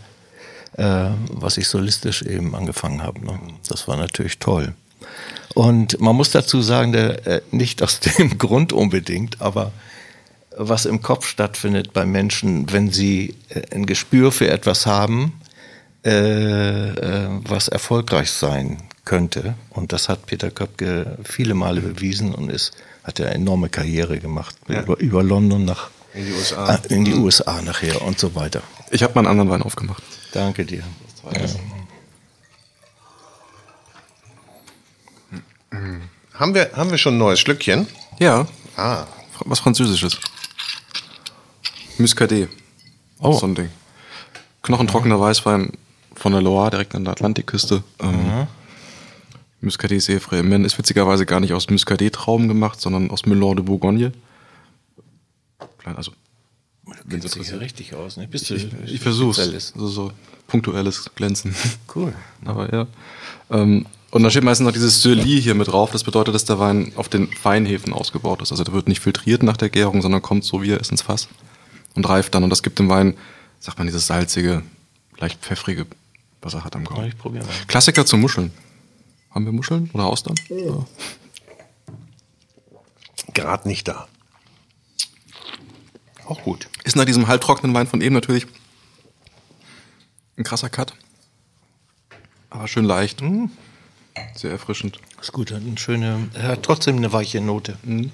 [0.76, 3.24] äh, was ich solistisch eben angefangen habe.
[3.24, 3.38] Ne?
[3.68, 4.74] Das war natürlich toll.
[5.56, 9.72] Und man muss dazu sagen, der, äh, nicht aus dem Grund unbedingt, aber
[10.54, 15.32] was im Kopf stattfindet bei Menschen, wenn sie äh, ein Gespür für etwas haben,
[16.04, 16.10] äh,
[16.90, 19.54] äh, was erfolgreich sein könnte.
[19.70, 24.18] Und das hat Peter Köpke viele Male bewiesen und ist, hat ja eine enorme Karriere
[24.18, 24.54] gemacht.
[24.68, 24.82] Ja.
[24.82, 26.66] Über, über London nach In die USA.
[26.66, 28.60] Ah, in die USA nachher und so weiter.
[28.90, 30.02] Ich habe mal einen anderen Wein aufgemacht.
[30.32, 30.82] Danke dir.
[36.38, 37.86] Haben wir, haben wir schon ein neues Schlückchen?
[38.18, 38.46] Ja,
[38.76, 39.06] Ah.
[39.44, 40.18] was Französisches.
[41.98, 42.48] Muscadet.
[43.20, 43.32] Oh.
[43.32, 43.70] So ein Ding.
[44.62, 45.72] Knochentrockener Weißwein
[46.14, 47.82] von der Loire, direkt an der Atlantikküste.
[48.00, 48.46] Ähm,
[49.60, 50.40] Muscadet Sèvres.
[50.40, 54.12] Im ist witzigerweise gar nicht aus Muscadet-Trauben gemacht, sondern aus Melon de Bourgogne.
[55.78, 56.12] Klein, Also,
[57.08, 58.28] du hier richtig aus, ne?
[58.28, 59.36] Bist du ich, ich versuch's.
[59.36, 59.74] Spezialist?
[59.74, 60.12] Also so
[60.46, 61.54] punktuelles Glänzen.
[61.94, 62.12] Cool.
[62.44, 62.86] Aber ja.
[63.50, 63.86] Ähm,
[64.16, 65.90] und da steht meistens noch dieses Surly hier mit drauf.
[65.90, 68.50] Das bedeutet, dass der Wein auf den Feinhefen ausgebaut ist.
[68.50, 71.02] Also der wird nicht filtriert nach der Gärung, sondern kommt so wie er ist ins
[71.02, 71.28] Fass
[71.94, 72.42] und reift dann.
[72.42, 73.16] Und das gibt dem Wein,
[73.60, 74.62] sagt man, dieses salzige,
[75.18, 75.86] leicht pfeffrige,
[76.40, 77.08] was er hat am Gaumen.
[77.08, 77.52] Ich probiere mal.
[77.66, 78.52] Klassiker zu Muscheln.
[79.30, 80.34] Haben wir Muscheln oder Austern?
[80.48, 80.86] Ja.
[83.34, 84.08] Gerade nicht da.
[86.24, 86.68] Auch gut.
[86.84, 88.46] Ist nach diesem halbtrockenen Wein von eben natürlich
[90.38, 90.94] ein krasser Cut.
[92.48, 93.22] Aber schön leicht.
[94.34, 94.98] Sehr erfrischend.
[95.20, 97.76] Ist gut, hat eine schöne, hat trotzdem eine weiche Note.
[97.82, 98.10] Finde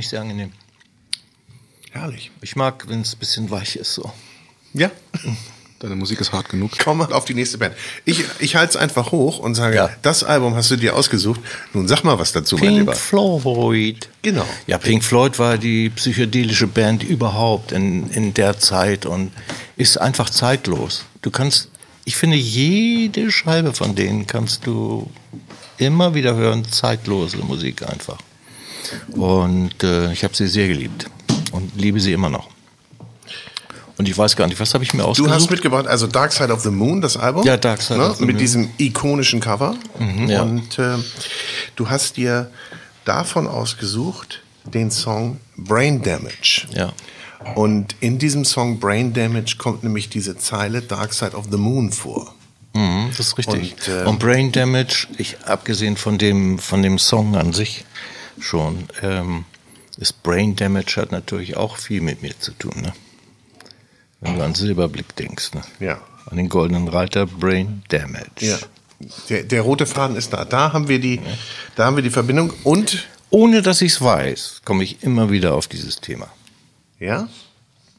[0.00, 0.52] ich sehr angenehm.
[1.90, 2.30] Herrlich.
[2.40, 4.10] Ich mag, wenn es ein bisschen weich ist, so.
[4.72, 4.90] Ja.
[5.80, 6.70] Deine Musik ist hart genug.
[6.82, 7.74] Komm mal auf die nächste Band.
[8.04, 9.90] Ich, ich halte es einfach hoch und sage, Ja.
[10.02, 11.40] das Album hast du dir ausgesucht.
[11.74, 12.94] Nun sag mal was dazu, mein Pink Lieber.
[12.94, 14.08] Floyd.
[14.22, 14.46] Genau.
[14.68, 19.32] Ja, Pink Floyd war die psychedelische Band überhaupt in, in der Zeit und
[19.76, 21.04] ist einfach zeitlos.
[21.20, 21.68] Du kannst,
[22.04, 25.10] ich finde, jede Scheibe von denen kannst du
[25.78, 28.18] immer wieder hören, zeitlose Musik einfach.
[29.12, 31.06] Und äh, ich habe sie sehr geliebt
[31.52, 32.48] und liebe sie immer noch.
[33.98, 35.32] Und ich weiß gar nicht, was habe ich mir Du ausgesucht?
[35.34, 37.44] hast mitgebracht, also Dark Side of the Moon, das Album.
[37.44, 38.10] Ja, Dark Side ne?
[38.10, 38.40] of the Mit Moon.
[38.40, 39.76] diesem ikonischen Cover.
[40.26, 40.42] ja.
[40.42, 40.96] Und äh,
[41.76, 42.50] du hast dir
[43.04, 46.66] davon ausgesucht den Song Brain Damage.
[46.74, 46.92] ja.
[47.54, 51.92] Und in diesem Song Brain Damage kommt nämlich diese Zeile Dark Side of the Moon
[51.92, 52.34] vor.
[52.74, 53.74] Mhm, das ist richtig.
[53.88, 57.84] Und, Und, äh, Brain Damage, ich abgesehen von dem von dem Song an sich
[58.40, 59.44] schon, ähm,
[59.98, 62.92] ist Brain Damage hat natürlich auch viel mit mir zu tun, ne?
[64.20, 65.62] Wenn du an Silberblick denkst, ne?
[65.80, 66.00] Ja.
[66.30, 68.24] An den goldenen Reiter Brain Damage.
[68.38, 68.58] Ja.
[69.28, 70.44] Der, der rote Faden ist da.
[70.44, 71.20] Da haben wir die,
[71.74, 72.52] da haben wir die Verbindung.
[72.62, 76.28] Und Ohne dass ich es weiß, komme ich immer wieder auf dieses Thema.
[77.02, 77.28] Ja,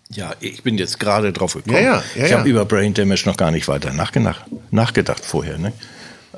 [0.10, 1.76] Ja, ich bin jetzt gerade drauf gekommen.
[1.76, 2.38] Ja, ja, ja, ich ja.
[2.40, 5.58] habe über Brain Damage noch gar nicht weiter nachgedacht, nachgedacht vorher.
[5.58, 5.74] Ne?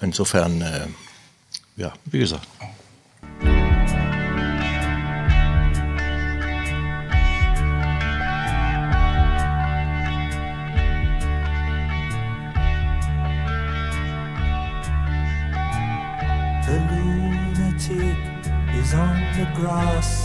[0.02, 0.88] Insofern, äh,
[1.78, 2.48] ja, wie gesagt.
[16.66, 18.18] The lunatic
[18.82, 20.25] is on the grass.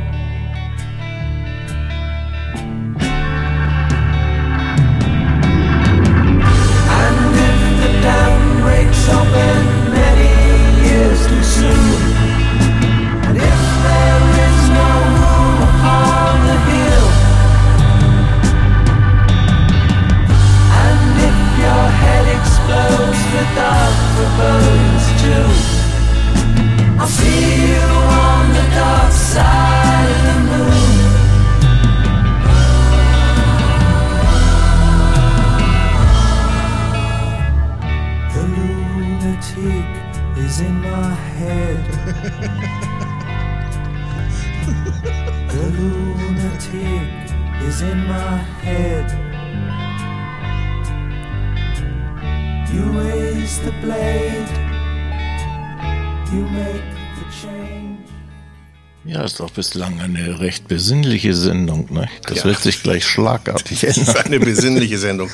[59.71, 62.09] Bislang eine recht besinnliche Sendung, ne?
[62.23, 62.43] Das Ja.
[62.45, 64.25] wird sich gleich schlagartig Das ist ändern.
[64.25, 65.29] eine besinnliche Sendung.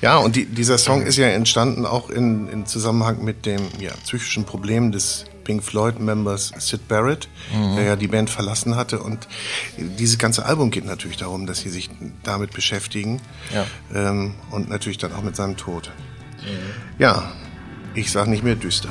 [0.00, 3.92] Ja, und die, dieser Song ist ja entstanden auch in, in Zusammenhang mit dem ja,
[4.04, 7.28] psychischen Problem des Pink Floyd-Members Sid Barrett,
[7.76, 9.00] der ja die Band verlassen hatte.
[9.00, 9.26] Und
[9.76, 11.90] dieses ganze Album geht natürlich darum, dass sie sich
[12.22, 13.20] damit beschäftigen.
[13.52, 13.66] Ja.
[13.94, 15.90] Ähm, und natürlich dann auch mit seinem Tod.
[16.98, 17.32] Ja,
[17.94, 18.88] ich sag nicht mehr düster.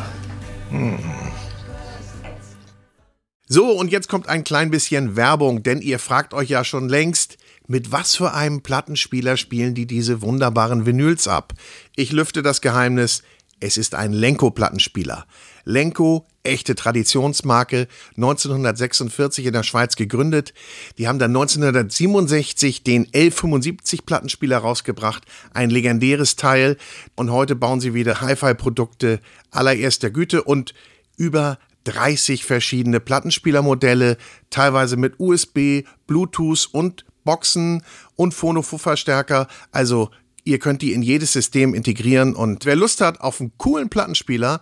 [3.53, 7.37] So, und jetzt kommt ein klein bisschen Werbung, denn ihr fragt euch ja schon längst,
[7.67, 11.51] mit was für einem Plattenspieler spielen die diese wunderbaren Vinyls ab?
[11.97, 13.23] Ich lüfte das Geheimnis,
[13.59, 15.25] es ist ein Lenko-Plattenspieler.
[15.65, 20.53] Lenko, echte Traditionsmarke, 1946 in der Schweiz gegründet.
[20.97, 26.77] Die haben dann 1967 den L75-Plattenspieler rausgebracht, ein legendäres Teil.
[27.15, 29.19] Und heute bauen sie wieder Hi-Fi-Produkte
[29.51, 30.73] allererster Güte und
[31.17, 34.17] über 30 verschiedene Plattenspielermodelle,
[34.49, 37.83] teilweise mit USB, Bluetooth und Boxen
[38.15, 39.47] und Phono-Verstärker.
[39.71, 40.09] Also
[40.43, 44.61] ihr könnt die in jedes System integrieren und wer Lust hat auf einen coolen Plattenspieler,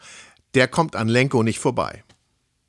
[0.54, 2.04] der kommt an Lenko nicht vorbei.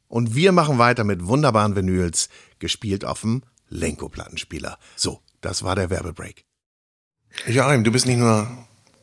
[0.09, 2.29] Und wir machen weiter mit wunderbaren Vinyls,
[2.59, 4.79] gespielt auf dem Lenko-Plattenspieler.
[4.97, 6.45] So, das war der Werbebreak.
[7.47, 8.49] Joachim, du bist nicht nur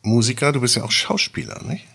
[0.04, 1.86] Musiker, du bist ja auch Schauspieler, nicht?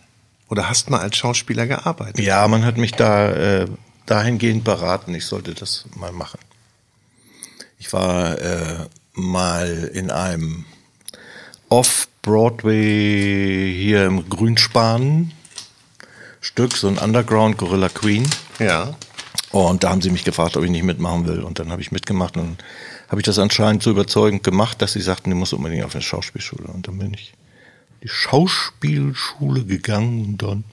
[0.53, 2.22] Oder hast mal als Schauspieler gearbeitet?
[2.22, 3.66] Ja, man hat mich da äh,
[4.05, 6.38] dahingehend beraten, ich sollte das mal machen.
[7.78, 10.66] Ich war äh, mal in einem
[11.70, 15.32] Off-Broadway hier im Grünspan
[16.42, 18.28] Stück, so ein Underground Gorilla Queen.
[18.59, 18.94] Ja.
[19.53, 21.44] Und da haben sie mich gefragt, ob ich nicht mitmachen will.
[21.44, 22.62] Und dann habe ich mitgemacht und
[23.09, 26.03] habe ich das anscheinend so überzeugend gemacht, dass sie sagten, du musst unbedingt auf eine
[26.03, 26.64] Schauspielschule.
[26.64, 27.32] Und dann bin ich
[28.03, 30.64] die Schauspielschule gegangen und dann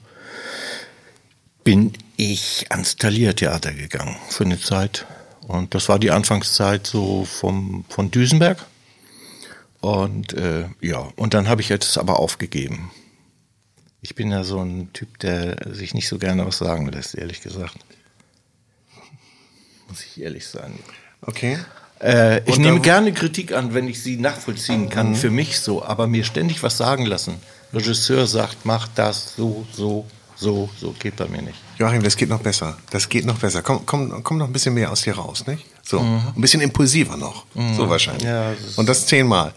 [1.62, 5.06] bin ich ans Thalia-Theater gegangen für eine Zeit.
[5.46, 8.64] Und das war die Anfangszeit so vom, von Düsenberg.
[9.80, 12.90] Und äh, ja, und dann habe ich jetzt aber aufgegeben.
[14.02, 17.40] Ich bin ja so ein Typ, der sich nicht so gerne was sagen lässt, ehrlich
[17.40, 17.76] gesagt.
[19.88, 20.78] Muss ich ehrlich sein.
[21.22, 21.58] Okay.
[22.02, 26.06] Äh, ich nehme gerne Kritik an, wenn ich sie nachvollziehen kann, für mich so, aber
[26.06, 27.36] mir ständig was sagen lassen.
[27.74, 31.58] Regisseur sagt, mach das so, so, so, so, geht bei mir nicht.
[31.78, 32.78] Joachim, das geht noch besser.
[32.90, 33.62] Das geht noch besser.
[33.62, 35.66] Komm, komm, komm noch ein bisschen mehr aus dir raus, nicht?
[35.82, 36.00] So.
[36.00, 37.44] Ein bisschen impulsiver noch.
[37.76, 38.24] So wahrscheinlich.
[38.24, 39.52] Ja, das Und das zehnmal.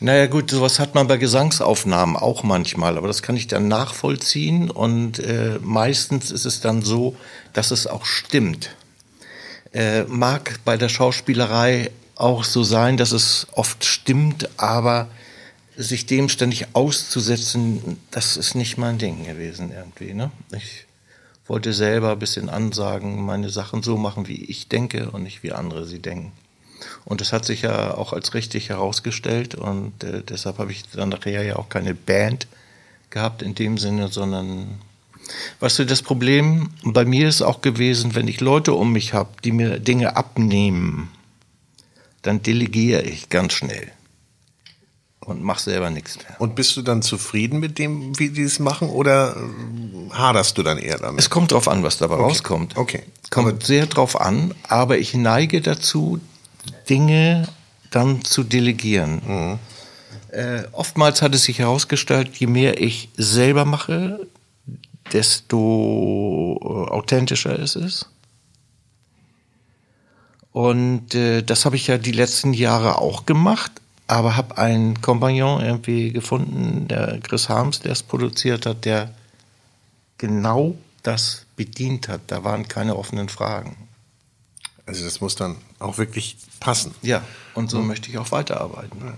[0.00, 4.70] Naja gut, sowas hat man bei Gesangsaufnahmen auch manchmal, aber das kann ich dann nachvollziehen
[4.70, 7.16] und äh, meistens ist es dann so,
[7.52, 8.70] dass es auch stimmt.
[9.72, 15.08] Äh, mag bei der Schauspielerei auch so sein, dass es oft stimmt, aber
[15.76, 20.12] sich dem ständig auszusetzen, das ist nicht mein Ding gewesen irgendwie.
[20.12, 20.30] Ne?
[20.56, 20.86] Ich
[21.46, 25.52] wollte selber ein bisschen ansagen, meine Sachen so machen, wie ich denke und nicht wie
[25.52, 26.32] andere sie denken.
[27.04, 31.08] Und das hat sich ja auch als richtig herausgestellt und äh, deshalb habe ich dann
[31.08, 32.46] nachher ja auch keine Band
[33.10, 34.80] gehabt in dem Sinne, sondern
[35.60, 39.30] weißt du, das Problem bei mir ist auch gewesen, wenn ich Leute um mich habe,
[39.44, 41.10] die mir Dinge abnehmen,
[42.22, 43.92] dann delegiere ich ganz schnell
[45.28, 46.40] und mache selber nichts mehr.
[46.40, 50.62] Und bist du dann zufrieden mit dem, wie die es machen, oder äh, haderst du
[50.62, 51.20] dann eher damit?
[51.20, 52.76] Es kommt drauf an, was dabei rauskommt.
[52.76, 53.02] okay.
[53.30, 56.18] Kommt sehr drauf an, aber ich neige dazu,
[56.88, 57.46] Dinge
[57.90, 59.58] dann zu delegieren.
[60.30, 64.26] Äh, oftmals hat es sich herausgestellt, je mehr ich selber mache,
[65.12, 68.06] desto äh, authentischer ist es.
[70.52, 73.72] Und äh, das habe ich ja die letzten Jahre auch gemacht,
[74.06, 79.14] aber habe einen Kompagnon irgendwie gefunden, der Chris Harms, der es produziert hat, der
[80.16, 82.22] genau das bedient hat.
[82.28, 83.76] Da waren keine offenen Fragen.
[84.86, 86.94] Also das muss dann auch wirklich passen.
[87.02, 87.22] Ja,
[87.54, 89.12] und so möchte ich auch weiterarbeiten.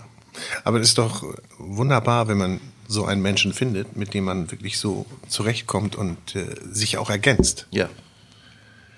[0.64, 1.24] Aber es ist doch
[1.58, 2.60] wunderbar, wenn man
[2.90, 7.66] so einen Menschen findet, mit dem man wirklich so zurechtkommt und äh, sich auch ergänzt.
[7.70, 7.88] Ja,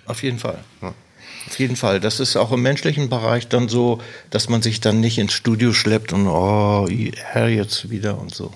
[0.06, 0.58] auf jeden Fall.
[0.80, 2.00] Auf jeden Fall.
[2.00, 5.74] Das ist auch im menschlichen Bereich dann so, dass man sich dann nicht ins Studio
[5.74, 8.50] schleppt und, oh, Herr, jetzt wieder und so.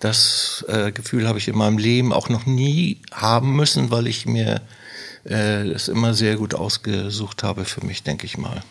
[0.00, 4.26] Das äh, Gefühl habe ich in meinem Leben auch noch nie haben müssen, weil ich
[4.26, 4.60] mir
[5.24, 8.62] äh, es immer sehr gut ausgesucht habe für mich, denke ich mal.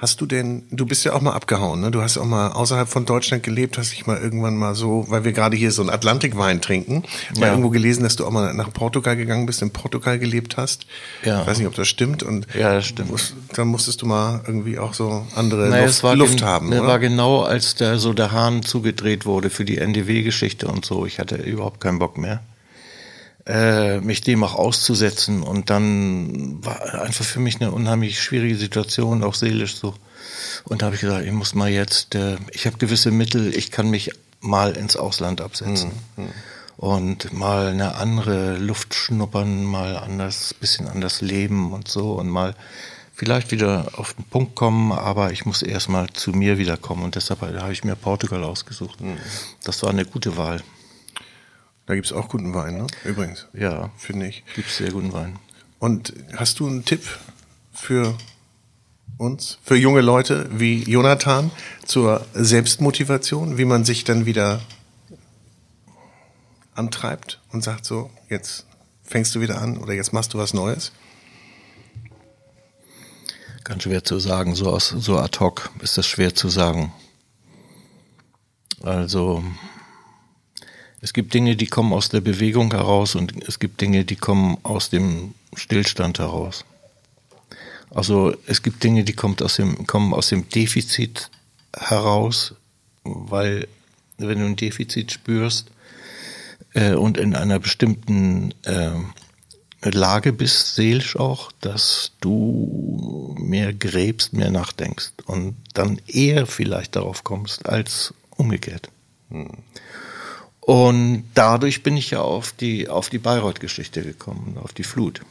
[0.00, 1.90] Hast du denn, du bist ja auch mal abgehauen, ne?
[1.90, 5.24] Du hast auch mal außerhalb von Deutschland gelebt, hast dich mal irgendwann mal so, weil
[5.24, 7.02] wir gerade hier so einen Atlantikwein trinken,
[7.34, 7.48] mal Ja.
[7.48, 10.86] irgendwo gelesen, dass du auch mal nach Portugal gegangen bist, in Portugal gelebt hast.
[11.24, 11.40] Ja.
[11.40, 12.22] Ich weiß nicht, ob das stimmt.
[12.22, 13.10] Und Ja, das stimmt.
[13.10, 17.00] muss- Dann musstest du mal irgendwie auch so andere Naja, Luft, Luft haben, ne, war
[17.00, 21.06] genau, als der so der Hahn zugedreht wurde für die NDW-Geschichte und so.
[21.06, 22.40] Ich hatte überhaupt keinen Bock mehr.
[23.48, 25.42] Äh, mich dem auch auszusetzen.
[25.42, 29.94] Und dann war einfach für mich eine unheimlich schwierige Situation, auch seelisch so.
[30.64, 33.70] Und da habe ich gesagt, ich muss mal jetzt, äh, ich habe gewisse Mittel, ich
[33.70, 35.92] kann mich mal ins Ausland absetzen.
[36.76, 42.54] Und mal eine andere Luft schnuppern, mal anders, bisschen anders leben und so und mal
[43.14, 47.40] vielleicht wieder auf den Punkt kommen, aber ich muss erstmal zu mir wiederkommen und deshalb
[47.40, 49.00] habe ich mir Portugal ausgesucht.
[49.64, 50.62] Das war eine gute Wahl.
[51.88, 52.86] Da gibt's auch guten Wein, ne?
[53.04, 53.46] Übrigens.
[53.54, 54.44] Ja, Finde ich.
[54.54, 55.38] gibt sehr guten Wein.
[55.78, 57.00] Und hast du einen Tipp
[57.72, 58.14] für
[59.16, 61.50] uns, für junge Leute wie Jonathan
[61.86, 64.60] zur Selbstmotivation, wie man sich dann wieder
[66.74, 68.66] antreibt und sagt so, jetzt
[69.02, 70.92] fängst du wieder an oder jetzt machst du was Neues?
[73.64, 76.92] Ganz schwer zu sagen, so aus so ad hoc ist das schwer zu sagen.
[78.82, 79.42] Also
[81.00, 84.58] es gibt Dinge, die kommen aus der Bewegung heraus und es gibt Dinge, die kommen
[84.64, 86.64] aus dem Stillstand heraus.
[87.90, 91.30] Also es gibt Dinge, die kommt aus dem, kommen aus dem Defizit
[91.74, 92.54] heraus,
[93.04, 93.68] weil
[94.18, 95.70] wenn du ein Defizit spürst
[96.74, 98.90] äh, und in einer bestimmten äh,
[99.82, 107.22] Lage bist, seelisch auch, dass du mehr gräbst, mehr nachdenkst und dann eher vielleicht darauf
[107.22, 108.90] kommst als umgekehrt.
[110.68, 115.22] Und dadurch bin ich ja auf die, auf die Bayreuth-Geschichte gekommen, auf die Flut.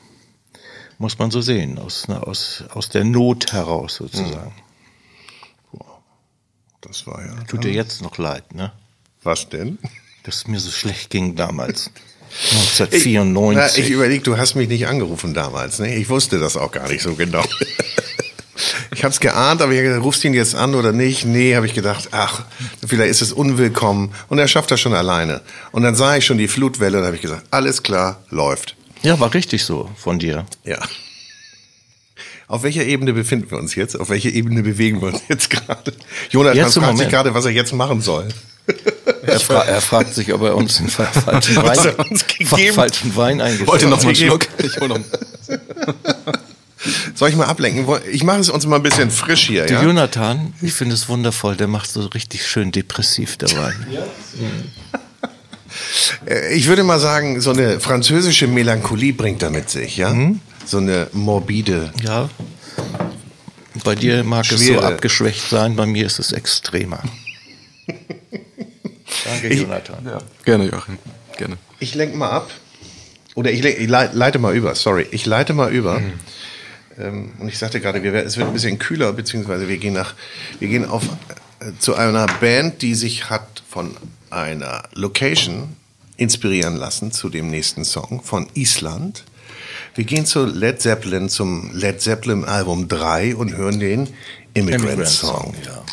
[0.97, 4.51] Muss man so sehen, aus, ne, aus, aus der Not heraus sozusagen.
[6.81, 7.35] Das war ja.
[7.43, 8.71] Tut dir jetzt noch leid, ne?
[9.21, 9.77] Was denn?
[10.23, 11.91] Dass es mir so schlecht ging damals.
[12.29, 13.85] Ich, na, 1994.
[13.85, 15.79] ich überleg, du hast mich nicht angerufen damals.
[15.79, 15.95] Ne?
[15.95, 17.43] Ich wusste das auch gar nicht so genau.
[18.93, 21.25] Ich habe es geahnt, aber ich gedacht, rufst ihn jetzt an oder nicht?
[21.25, 22.43] Nee, habe ich gedacht, ach,
[22.85, 24.11] vielleicht ist es unwillkommen.
[24.29, 25.41] Und er schafft das schon alleine.
[25.71, 28.75] Und dann sah ich schon die Flutwelle und habe ich gesagt, alles klar, läuft.
[29.03, 30.45] ja, war richtig so von dir.
[30.63, 30.79] Ja.
[32.49, 33.99] Auf welcher Ebene befinden wir uns jetzt?
[33.99, 35.93] Auf welcher Ebene bewegen wir uns jetzt gerade?
[36.29, 38.29] Jonathan Jetzt fragt sich gerade, was er jetzt machen soll.
[39.23, 43.71] Er, fra er fragt sich, ob er uns einen fa- falschen Wein, falschen Wein eingeschenkt
[43.71, 44.15] Wollte noch mal einen.
[44.15, 44.47] Schluck.
[44.59, 44.99] Ich hol noch.
[47.15, 47.85] Soll ich mal ablenken?
[48.11, 49.83] Ich mache es uns mal ein bisschen frisch hier, Der ja?
[49.83, 53.73] Jonathan, ich finde es wundervoll, der macht so richtig schön depressiv dabei.
[56.25, 60.13] Äh, Ich würde mal sagen, so eine französische Melancholie bringt er mit sich, ja?
[60.13, 60.39] Mhm.
[60.65, 61.91] So eine morbide.
[62.01, 62.29] Ja.
[63.83, 64.87] Bei dir mag es so Schwere.
[64.87, 67.03] abgeschwächt sein, bei mir ist es extremer.
[69.25, 70.05] Danke, Jonathan.
[70.05, 70.17] Ja.
[70.45, 70.97] Gerne, Joachim.
[71.37, 71.57] Gerne.
[71.79, 72.49] Ich lenk mal ab.
[73.35, 75.05] Oder ich, le- ich lei- leite mal über, sorry.
[75.11, 75.99] Ich leite mal über.
[75.99, 76.13] Mhm.
[76.99, 80.13] Ähm, und ich sagte gerade, wir, es wird ein bisschen kühler, beziehungsweise wir gehen nach,
[80.59, 81.03] wir gehen auf
[81.59, 83.95] äh, zu einer Band, die sich hat von
[84.29, 85.75] einer Location
[86.17, 89.23] inspirieren lassen zu dem nächsten Song von Island.
[89.95, 94.07] Wir gehen zu Led Zeppelin, zum Led Zeppelin Album 3 und hören den
[94.53, 95.53] Immigrant, Immigrant Song.
[95.53, 95.83] Song, ja.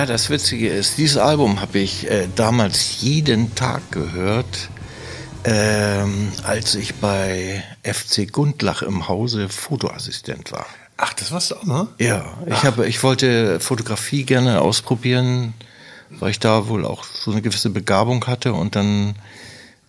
[0.00, 4.70] Ja, das Witzige ist, dieses Album habe ich äh, damals jeden Tag gehört,
[5.44, 10.64] ähm, als ich bei FC Gundlach im Hause Fotoassistent war.
[10.96, 11.88] Ach, das warst du auch mal?
[11.98, 15.52] Ja, ich habe, ich wollte Fotografie gerne ausprobieren,
[16.08, 19.16] weil ich da wohl auch so eine gewisse Begabung hatte und dann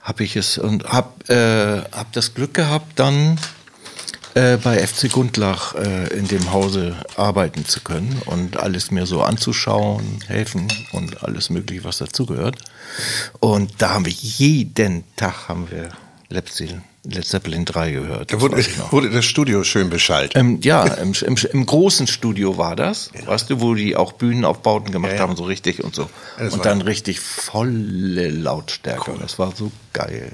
[0.02, 3.40] habe ich es und habe äh, hab das Glück gehabt, dann
[4.36, 9.22] äh, bei FC Gundlach äh, in dem Hause arbeiten zu können und alles mir so
[9.22, 12.58] anzuschauen, helfen und alles mögliche, was dazugehört.
[13.40, 15.90] Und da haben wir jeden Tag haben wir
[16.30, 18.32] Led Zeppelin, Led Zeppelin 3 gehört.
[18.32, 18.92] Da Das wurde, noch.
[18.94, 20.34] wurde das Studio schön beschallt.
[20.36, 24.92] Ähm, ja, im, im, im großen Studio war das, weißt du, wo die auch Bühnenaufbauten
[24.92, 25.24] gemacht Ja, ja.
[25.24, 26.04] haben, so richtig und so.
[26.38, 29.12] Ja, das und dann richtig volle Lautstärke.
[29.20, 30.32] Das war so geil.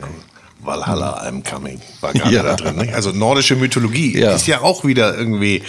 [0.59, 2.43] Valhalla, I'm coming, war gerade Ja.
[2.43, 2.75] da drin.
[2.77, 2.93] Nicht?
[2.93, 4.33] Also nordische Mythologie Ja.
[4.33, 5.63] ist ja auch wieder irgendwie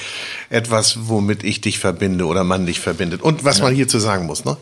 [0.50, 3.22] etwas, womit ich dich verbinde oder man dich verbindet.
[3.22, 4.56] Und was man hierzu sagen muss, ne?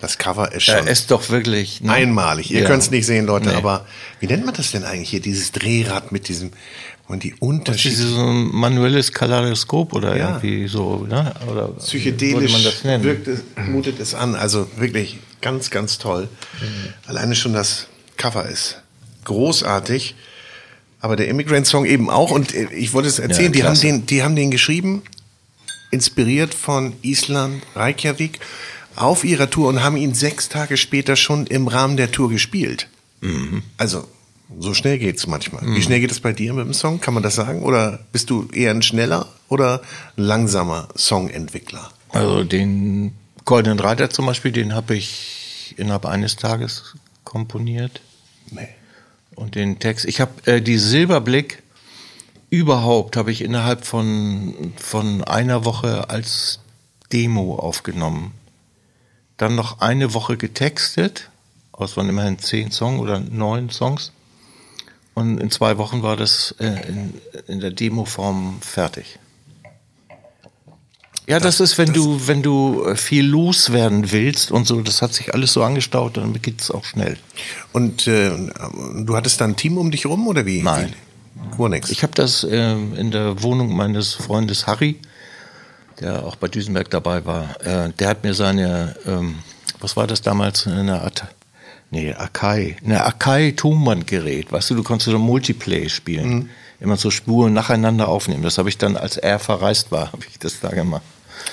[0.00, 1.92] Das Cover ist schon Er ist doch wirklich ne?
[1.92, 2.52] einmalig.
[2.52, 2.66] Ihr Ja.
[2.68, 3.54] könnt es nicht sehen, Leute, Nee.
[3.56, 3.84] aber
[4.20, 5.20] wie nennt man das denn eigentlich hier?
[5.20, 6.52] Dieses Drehrad mit diesem
[7.08, 7.96] und die Das ist Unterschiede.
[8.06, 10.28] so ein manuelles Kaleidoskop oder Ja.
[10.40, 11.34] irgendwie so, ne?
[11.50, 13.02] Oder Psychedelisch man das nennen?
[13.02, 14.36] wirkt es, mutet es an.
[14.36, 16.28] Also wirklich ganz, ganz toll.
[17.08, 17.86] Alleine schon das
[18.16, 18.80] Cover ist
[19.28, 20.16] großartig.
[21.00, 22.32] Aber der Immigrant-Song eben auch.
[22.32, 25.02] Und äh, ich wollte es erzählen, Ja, die, haben den, die haben den geschrieben,
[25.92, 28.40] inspiriert von Island, Reykjavik,
[28.96, 32.88] auf ihrer Tour und haben ihn sechs Tage später schon im Rahmen der Tour gespielt.
[33.20, 33.62] Mhm.
[33.76, 34.08] Also,
[34.58, 35.62] so schnell geht's manchmal.
[35.66, 37.00] Wie schnell geht es bei dir mit dem Song?
[37.00, 37.62] Kann man das sagen?
[37.62, 39.82] Oder bist du eher ein schneller oder
[40.16, 41.92] langsamer Songentwickler?
[42.08, 43.14] Also den
[43.44, 48.00] Goldenen Reiter zum Beispiel, den habe ich innerhalb eines Tages komponiert.
[48.50, 48.68] Nee.
[49.38, 51.62] Und den Text, ich habe äh, die Silberblick
[52.50, 56.58] überhaupt habe ich innerhalb von, von einer Woche als
[57.12, 58.32] Demo aufgenommen.
[59.36, 61.30] Dann noch eine Woche getextet,
[61.70, 64.10] aus waren immerhin zehn Songs oder neun Songs.
[65.14, 67.14] Und in zwei Wochen war das äh, in,
[67.46, 69.20] in der Demo-Form fertig.
[71.28, 75.12] Ja, das, ist, wenn du, wenn du äh, viel loswerden willst und so, das hat
[75.12, 77.18] sich alles so angestaut, dann geht es auch schnell.
[77.74, 78.30] Und äh,
[79.04, 80.62] du hattest da ein Team um dich rum oder wie?
[80.62, 80.94] Nein.
[81.58, 81.90] Gar nichts.
[81.90, 84.96] Ich habe das ähm, in der Wohnung meines Freundes Harry,
[86.00, 87.60] der auch bei Düsenberg dabei war.
[87.60, 89.40] Äh, der hat mir seine, ähm,
[89.80, 91.26] was war das damals, eine At
[91.90, 94.50] nee, Akai, eine Akai Tonbandgerät.
[94.50, 96.48] Weißt du, du konntest so Multiplay spielen.
[96.80, 98.44] Immer so Spuren nacheinander aufnehmen.
[98.44, 101.02] Das habe ich dann, als er verreist war, habe ich das da gemacht.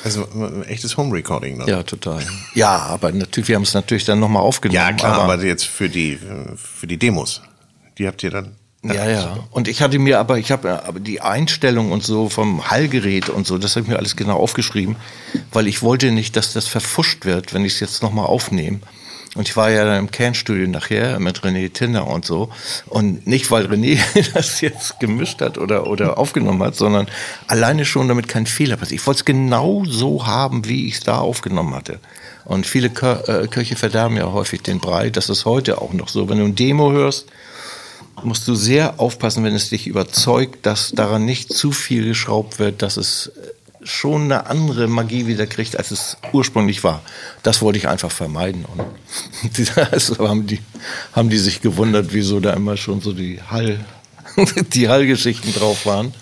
[0.03, 1.57] Also ein echtes Home Recording.
[1.57, 1.65] Ne?
[1.67, 2.23] Ja, total.
[2.53, 4.75] Ja, aber natürlich, wir haben es natürlich dann nochmal aufgenommen.
[4.75, 7.41] ja klar, aber, jetzt für die äh, für die Demos,
[7.97, 8.55] die habt ihr dann.
[8.83, 9.37] Ja, ja.
[9.49, 13.47] Und ich hatte mir aber, ich habe aber die Einstellung und so vom Hallgerät und
[13.47, 14.95] so, das habe ich mir alles genau aufgeschrieben,
[15.51, 18.81] weil ich wollte nicht, dass das verfuscht wird, wenn ich es jetzt nochmal aufnehme.
[19.35, 22.49] Und ich war ja dann im Kernstudio nachher mit René Tinder und so.
[22.87, 23.99] Und nicht, weil René
[24.33, 27.07] das jetzt gemischt hat oder, oder aufgenommen hat, sondern
[27.47, 29.01] alleine schon, damit kein Fehler passiert.
[29.01, 31.99] Ich wollte es genau so haben, wie ich es da aufgenommen hatte.
[32.45, 35.09] Und viele Kö äh, Köche verderben ja häufig den Brei.
[35.09, 36.29] Das ist heute auch noch so.
[36.29, 37.27] Wenn du ein Demo hörst,
[38.23, 42.81] musst du sehr aufpassen, wenn es dich überzeugt, dass daran nicht zu viel geschraubt wird,
[42.81, 43.31] dass es
[43.85, 47.01] schon eine andere Magie wieder kriegt, als es ursprünglich war.
[47.43, 48.65] Das wollte ich einfach vermeiden.
[48.65, 50.59] Und also haben, die,
[51.13, 53.79] haben die sich gewundert, wieso da immer schon so die Hall,
[54.73, 56.13] die Hallgeschichten drauf waren.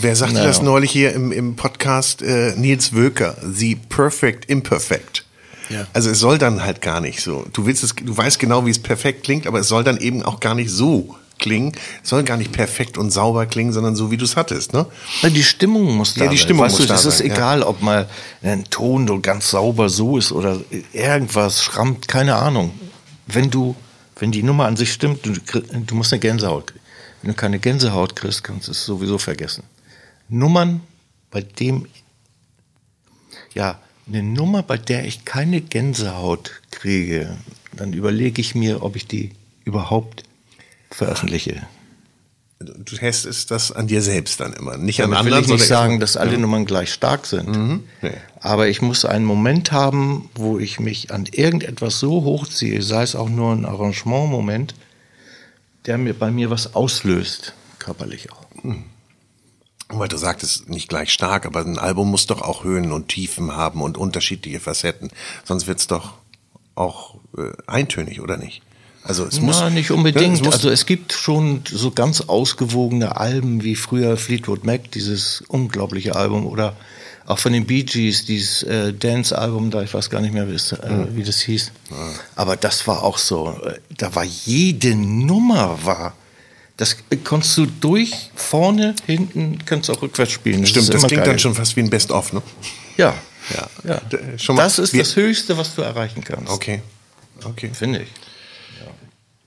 [0.00, 0.46] Wer sagte Naja.
[0.46, 2.22] das neulich hier im, im Podcast?
[2.22, 5.24] Äh, Nils Wöker, The Perfect Imperfect.
[5.70, 5.86] Ja.
[5.92, 7.46] Also es soll dann halt gar nicht so.
[7.52, 10.22] Du willst es, du weißt genau, wie es perfekt klingt, aber es soll dann eben
[10.22, 11.72] auch gar nicht so klingen.
[12.02, 14.86] Es soll gar nicht perfekt und sauber klingen, sondern so, wie du es hattest, ne?
[15.22, 16.44] Die Stimmung muss da Ja, die sein.
[16.44, 17.34] Stimmung weißt muss du, da das ist sein, ja.
[17.34, 18.08] egal, ob mal
[18.42, 20.60] ein Ton so ganz sauber so ist oder
[20.92, 22.72] irgendwas schrammt, keine Ahnung.
[23.26, 23.74] Wenn du,
[24.18, 26.80] wenn die Nummer an sich stimmt, du, du musst eine Gänsehaut kriegen.
[27.22, 29.62] Wenn du keine Gänsehaut kriegst, kannst du es sowieso vergessen.
[30.28, 30.80] Nummern,
[31.30, 31.86] bei dem,
[33.54, 33.78] ja,
[34.08, 37.36] eine Nummer, bei der ich keine Gänsehaut kriege,
[37.76, 39.30] dann überlege ich mir, ob ich die
[39.64, 40.24] überhaupt
[40.94, 41.66] veröffentliche.
[42.60, 45.44] Du testest das an dir selbst dann immer, nicht Damit an will anderen.
[45.44, 47.48] ich nicht sondern sagen, dass alle Nummern gleich stark sind.
[47.48, 47.84] Mhm.
[48.02, 48.12] Nee.
[48.40, 53.16] Aber ich muss einen Moment haben, wo ich mich an irgendetwas so hochziehe, sei es
[53.16, 54.74] auch nur ein Arrangement-Moment,
[55.86, 58.46] der mir bei mir was auslöst, körperlich auch.
[59.88, 63.56] Weil du sagtest, nicht gleich stark, aber ein Album muss doch auch Höhen und Tiefen
[63.56, 65.10] haben und unterschiedliche Facetten.
[65.44, 66.14] Sonst wird's doch
[66.74, 68.62] auch äh, eintönig, oder nicht?
[69.04, 70.36] Also es muss Na, nicht Ne, unbedingt.
[70.36, 75.42] es muss, also es gibt schon so ganz ausgewogene Alben wie früher Fleetwood Mac, dieses
[75.48, 76.76] unglaubliche Album, oder
[77.26, 80.54] auch von den Bee Gees, dieses äh, Dance-Album, da ich weiß gar nicht mehr, wie,
[80.54, 81.72] es, äh, wie das hieß.
[82.36, 86.14] Aber das war auch so, äh, da war jede Nummer war.
[86.76, 90.62] Das konntest du durch, vorne, hinten, kannst du auch rückwärts spielen.
[90.62, 91.30] Das stimmt, das klingt geil.
[91.30, 92.42] dann schon fast wie ein Best-of, ne?
[92.96, 93.14] Ja.
[93.54, 93.68] Ja.
[93.84, 94.00] ja.
[94.56, 96.50] Das ist das Höchste, was du erreichen kannst.
[96.50, 96.82] Okay.
[97.44, 97.70] Okay.
[97.72, 98.08] Finde ich.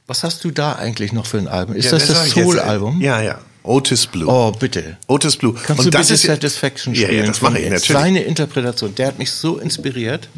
[0.07, 1.75] Was hast du da eigentlich noch für ein Album?
[1.75, 2.33] Ist Ja, das das jetzt.
[2.35, 3.01] Soul-Album?
[3.01, 3.39] Ja, ja.
[3.63, 4.27] Otis Blue.
[4.27, 4.97] Oh, bitte.
[5.07, 5.53] Otis Blue.
[5.53, 7.15] Kannst Und du das bitte ist Satisfaction spielen?
[7.21, 7.87] ja, das mache ich natürlich.
[7.87, 10.29] Seine Interpretation, der hat mich so inspiriert,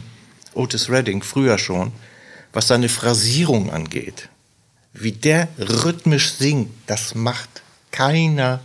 [0.53, 1.91] Otis Redding, früher schon,
[2.53, 4.29] was seine Phrasierung angeht.
[4.93, 7.49] Wie der rhythmisch singt, das macht
[7.91, 8.61] keiner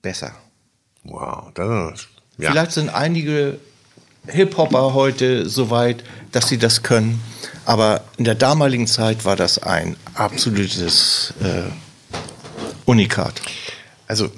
[0.00, 0.32] besser.
[1.02, 2.06] Wow, das
[2.38, 2.50] ja.
[2.52, 3.58] Vielleicht sind einige
[4.28, 7.20] Hip-Hopper heute so weit, dass sie das können.
[7.64, 11.70] Aber in der damaligen Zeit war das ein absolutes äh,
[12.84, 13.40] Unikat.
[14.08, 14.28] Also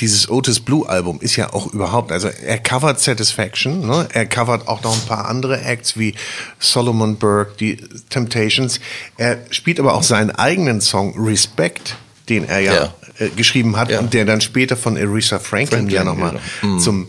[0.00, 4.08] dieses Otis Blue Album ist ja auch überhaupt, also er covert Satisfaction, ne?
[4.14, 6.14] er covert auch noch ein paar andere Acts wie
[6.58, 7.76] Solomon Burke, die
[8.08, 8.80] Temptations.
[9.18, 11.96] Er spielt aber auch seinen eigenen Song Respect,
[12.30, 12.94] den er ja, Ja.
[13.18, 14.00] Äh, geschrieben hat Ja.
[14.00, 16.78] und der dann später von Aretha Franklin, Franklin, ja nochmal genau.
[16.78, 17.06] zum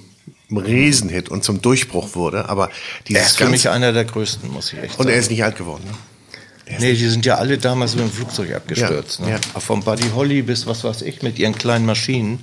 [0.51, 2.49] Riesenhit und zum Durchbruch wurde.
[2.49, 2.73] Aber Er
[3.07, 5.09] dieses ist für mich einer der größten, muss ich echt und sagen.
[5.09, 5.83] er ist nicht alt geworden.
[5.85, 6.77] Ne?
[6.79, 9.19] Nee, die sind ja alle damals mit dem Flugzeug abgestürzt.
[9.19, 9.31] Ja, ne?
[9.53, 9.59] ja.
[9.59, 12.39] Von Buddy Holly bis was weiß ich mit ihren kleinen Maschinen.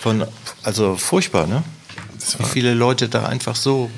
[0.00, 0.24] Von,
[0.62, 1.62] also furchtbar, ne?
[2.38, 3.90] Wie viele Leute da einfach so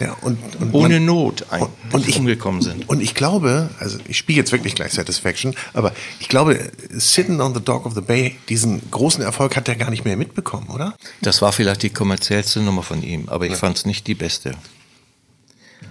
[0.00, 2.88] Ja, und, und ohne man- Not ein, und ich- umgekommen sind.
[2.88, 7.52] Und ich glaube, also ich spiele jetzt wirklich gleich Satisfaction, aber ich glaube, Sitting on
[7.52, 10.94] the Dock of the Bay, diesen großen Erfolg hat er gar nicht mehr mitbekommen, oder?
[11.20, 14.52] Das war vielleicht die kommerziellste Nummer von ihm, aber ich fand es nicht die beste.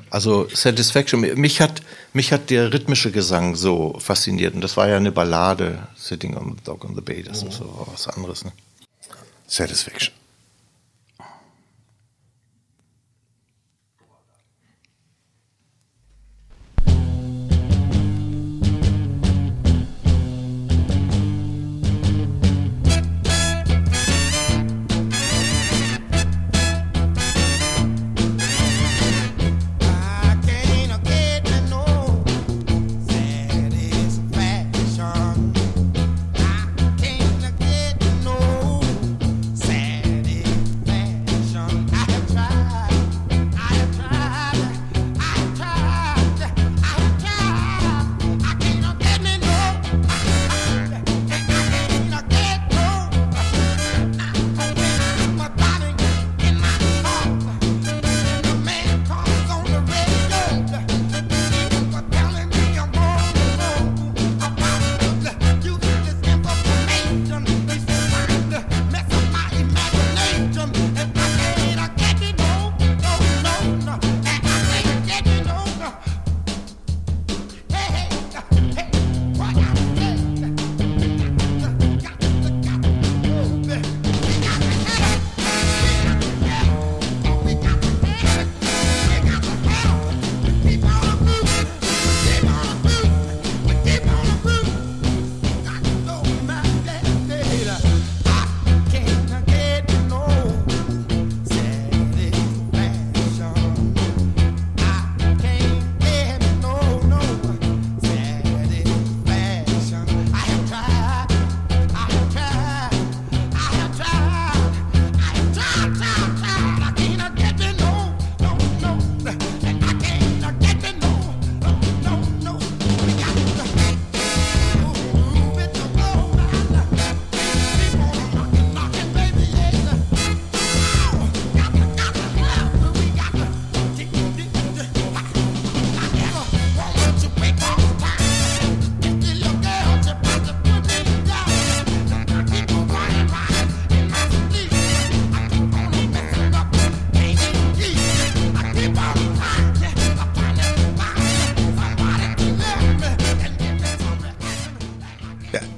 [0.10, 1.82] Also Satisfaction, mich hat,
[2.14, 6.56] mich hat der rhythmische Gesang so fasziniert und das war ja eine Ballade, Sitting on
[6.58, 8.46] the Dock on the Bay, das ist so was anderes.
[8.46, 8.54] Ne?
[9.48, 10.14] Satisfaction.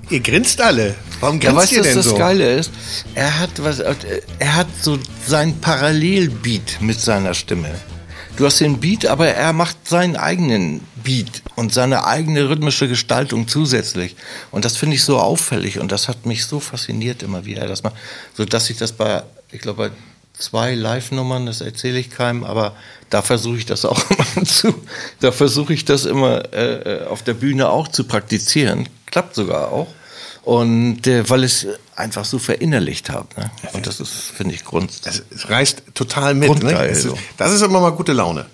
[0.09, 0.95] Ihr grinst alle.
[1.19, 2.15] Warum Ja, grinst weißt du, ihr was denn das so?
[2.15, 2.71] Geile ist?
[3.15, 7.69] Er hat was, er hat so sein Parallelbeat mit seiner Stimme.
[8.37, 13.49] Du hast den Beat, aber er macht seinen eigenen Beat und seine eigene rhythmische Gestaltung
[13.49, 14.15] zusätzlich.
[14.51, 17.83] Und das finde ich so auffällig und das hat mich so fasziniert immer wieder, dass
[17.83, 17.91] man,
[18.33, 19.95] so dass ich das bei, ich glaube, bei
[20.37, 22.77] zwei Live-Nummern, das erzähle ich keinem, aber
[23.09, 24.01] da versuche ich das auch
[24.35, 24.73] immer zu,
[25.19, 28.87] da versuche ich das immer äh, auf der Bühne auch zu praktizieren.
[29.05, 29.87] Klappt sogar auch.
[30.43, 33.27] Und äh, weil es einfach so verinnerlicht habe.
[33.37, 33.51] Ne?
[33.73, 34.91] Und das ist, finde ich, Grund.
[35.05, 36.63] Es, es reißt total mit.
[36.63, 36.71] Ne?
[36.87, 38.45] Es ist, das ist immer mal gute Laune.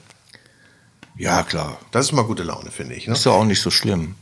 [1.17, 1.79] Ja, klar.
[1.91, 3.07] Das ist mal gute Laune, finde ich.
[3.07, 3.13] Ne?
[3.13, 4.15] Ist ja auch nicht so schlimm,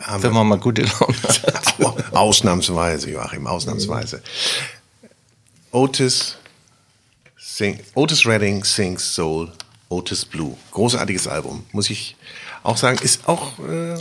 [0.00, 2.12] Haben wenn man mal gute Laune hat.
[2.12, 4.22] ausnahmsweise, Joachim, ausnahmsweise.
[5.70, 6.36] Otis,
[7.38, 9.52] sing, Otis Redding sings Soul,
[9.88, 10.56] Otis Blue.
[10.72, 12.16] Großartiges Album, muss ich
[12.62, 12.98] auch sagen.
[13.02, 13.96] Ist auch äh,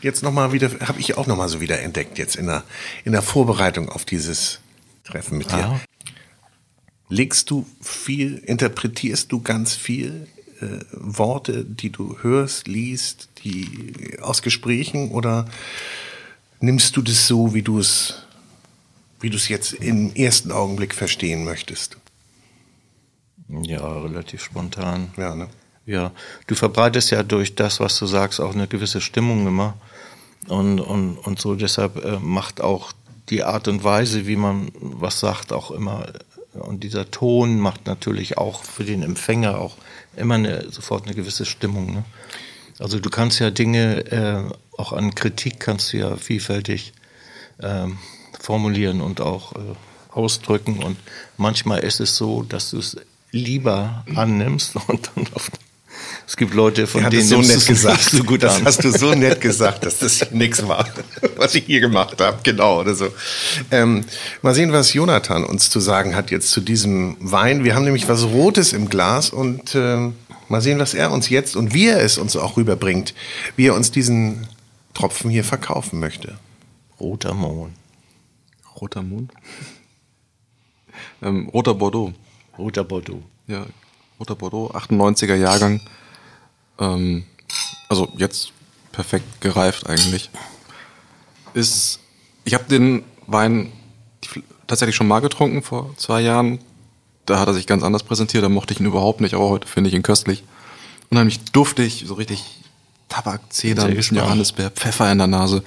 [0.00, 2.64] jetzt nochmal wieder, habe ich auch nochmal so wieder entdeckt, jetzt in der,
[3.04, 4.60] in der Vorbereitung auf dieses
[5.04, 5.64] Treffen mit dir.
[5.64, 5.80] Ah.
[7.08, 10.26] Legst du viel, interpretierst du ganz viel
[10.60, 15.46] äh, Worte, die du hörst, liest, die aus Gesprächen oder
[16.60, 18.26] nimmst du das so, wie du es,
[19.20, 21.96] wie du es jetzt im ersten Augenblick verstehen möchtest?
[23.48, 25.10] Ja, relativ spontan.
[25.16, 25.48] Ja, ne?
[25.88, 26.12] Ja,
[26.46, 29.72] du verbreitest ja durch das, was du sagst, auch eine gewisse Stimmung immer.
[30.46, 32.92] Und, und, und so deshalb äh, macht auch
[33.30, 36.12] die Art und Weise, wie man was sagt, auch immer.
[36.52, 39.78] Und dieser Ton macht natürlich auch für den Empfänger auch
[40.14, 41.94] immer eine, sofort eine gewisse Stimmung.
[41.94, 42.04] Ne?
[42.78, 44.44] Also du kannst ja Dinge, äh,
[44.76, 46.92] auch an Kritik kannst du ja vielfältig
[47.62, 47.96] ähm,
[48.38, 49.58] formulieren und auch äh,
[50.10, 50.82] ausdrücken.
[50.82, 50.98] Und
[51.38, 52.98] manchmal ist es so, dass du es
[53.30, 55.50] lieber annimmst und dann auf,
[56.26, 58.02] es gibt Leute, von hat denen es so nett gesagt.
[58.02, 58.66] so gut das an.
[58.66, 60.86] hast du so nett gesagt, dass das nichts war,
[61.36, 62.38] was ich hier gemacht habe.
[62.42, 63.08] Genau, oder so.
[63.70, 64.04] Ähm,
[64.42, 67.64] mal sehen, was Jonathan uns zu sagen hat jetzt zu diesem Wein.
[67.64, 70.14] Wir haben nämlich was Rotes im Glas und ähm,
[70.48, 73.14] mal sehen, was er uns jetzt und wie er es uns auch rüberbringt,
[73.56, 74.46] wie er uns diesen
[74.94, 76.38] Tropfen hier verkaufen möchte.
[77.00, 77.74] Roter Mond.
[78.80, 79.32] Roter Mond.
[81.22, 82.12] Ähm, roter Bordeaux.
[82.58, 83.22] Roter Bordeaux.
[83.46, 83.66] Ja,
[84.18, 85.80] roter Bordeaux, 98er Jahrgang.
[86.78, 87.24] Ähm,
[87.88, 88.52] also jetzt
[88.92, 90.30] perfekt gereift eigentlich.
[91.54, 92.00] Ist,
[92.44, 93.72] ich habe den Wein
[94.66, 96.58] tatsächlich schon mal getrunken vor zwei Jahren.
[97.26, 99.68] Da hat er sich ganz anders präsentiert, da mochte ich ihn überhaupt nicht, aber heute
[99.68, 100.44] finde ich ihn köstlich.
[101.10, 102.44] Unheimlich duftig, so richtig
[103.08, 104.24] Tabak, Zeder, Sehr ein bisschen Geschmack.
[104.24, 105.62] Johannisbeer, Pfeffer in der Nase.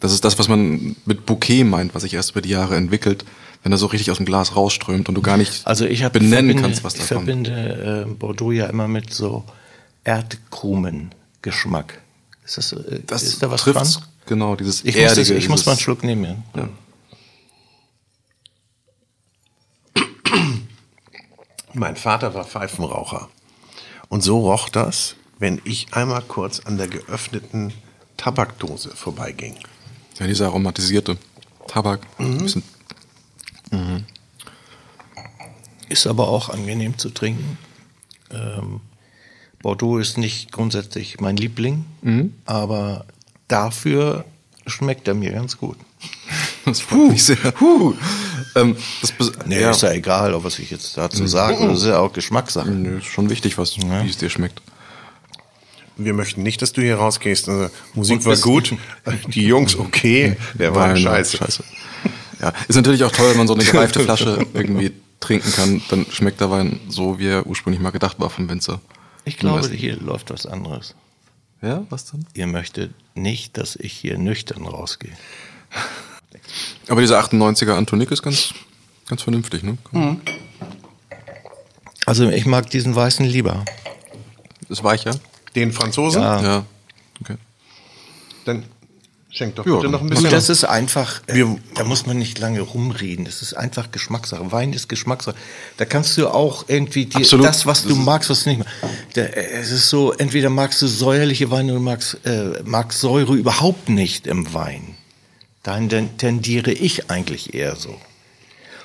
[0.00, 3.24] Das ist das, was man mit Bouquet meint, was sich erst über die Jahre entwickelt,
[3.62, 6.12] wenn er so richtig aus dem Glas rausströmt und du gar nicht Also ich hab,
[6.14, 7.26] benennen verbinde, kannst, was da Ich kommt.
[7.26, 9.44] verbinde äh, Bordeaux ja immer mit so
[10.04, 12.00] Erdkrumen-Geschmack.
[12.44, 13.86] Ist, das, äh, Das ist da was dran?
[14.26, 16.42] Genau, dieses Ich, muss, das, Erdige, ich muss mal einen Schluck nehmen.
[16.54, 16.62] Ja.
[16.62, 16.68] Ja.
[21.72, 23.28] Mein Vater war Pfeifenraucher.
[24.08, 27.72] Und so roch das, wenn ich einmal kurz an der geöffneten
[28.16, 29.54] Tabakdose vorbeiging.
[30.18, 31.16] Ja, dieser aromatisierte
[31.68, 32.00] Tabak.
[32.18, 32.62] Ein bisschen,
[35.88, 37.58] Ist aber auch angenehm zu trinken.
[38.32, 38.80] Ähm,
[39.62, 42.34] Bordeaux ist nicht grundsätzlich mein Liebling, Mhm.
[42.46, 43.04] aber
[43.48, 44.24] dafür
[44.66, 45.76] schmeckt er mir ganz gut.
[46.64, 47.36] das freut mich sehr.
[48.54, 51.66] Ähm, das, bes- Nee, ja, ist ja egal, ob was ich jetzt dazu sage.
[51.66, 52.70] Das ist ja auch Geschmackssache.
[52.70, 54.62] Nö, ist schon wichtig, was, wie es dir schmeckt.
[55.96, 57.48] Wir möchten nicht, dass du hier rausgehst.
[57.48, 58.74] Also, Musik war gut,
[59.28, 61.36] die Jungs okay, der war scheiße.
[61.36, 61.64] scheiße.
[62.40, 66.06] Ja, ist natürlich auch toll, wenn man so eine gereifte Flasche irgendwie trinken kann, dann
[66.10, 68.80] schmeckt der Wein so, wie er ursprünglich mal gedacht war vom Winzer.
[69.24, 70.94] Ich glaube, hier läuft was anderes.
[71.62, 72.24] Ja, was dann?
[72.32, 75.12] Ihr möchtet nicht, dass ich hier nüchtern rausgehe.
[76.88, 78.54] Aber dieser 98er Antonik ist ganz,
[79.06, 79.76] ganz vernünftig, ne?
[82.06, 83.64] Also ich mag diesen weißen lieber.
[84.68, 85.20] Ist weicher.
[85.54, 86.22] Den Franzosen?
[86.22, 86.42] Ja.
[86.42, 86.66] Ja.
[87.20, 87.36] Okay.
[88.46, 88.64] Dann
[89.30, 90.26] schenk doch Ja, bitte noch ein bisschen.
[90.26, 93.24] Und das ist einfach, äh, Wir- da muss man nicht lange rumreden.
[93.24, 94.50] Das ist einfach Geschmackssache.
[94.52, 95.36] Wein ist Geschmackssache.
[95.76, 97.46] Da kannst du auch irgendwie dir, Absolut.
[97.46, 98.74] das, was du magst, was du nicht magst.
[99.14, 103.34] Da, äh, es ist so, entweder magst du säuerliche Weine oder magst, äh, magst Säure
[103.34, 104.96] überhaupt nicht im Wein.
[105.62, 108.00] Dahin ten- tendiere ich eigentlich eher so.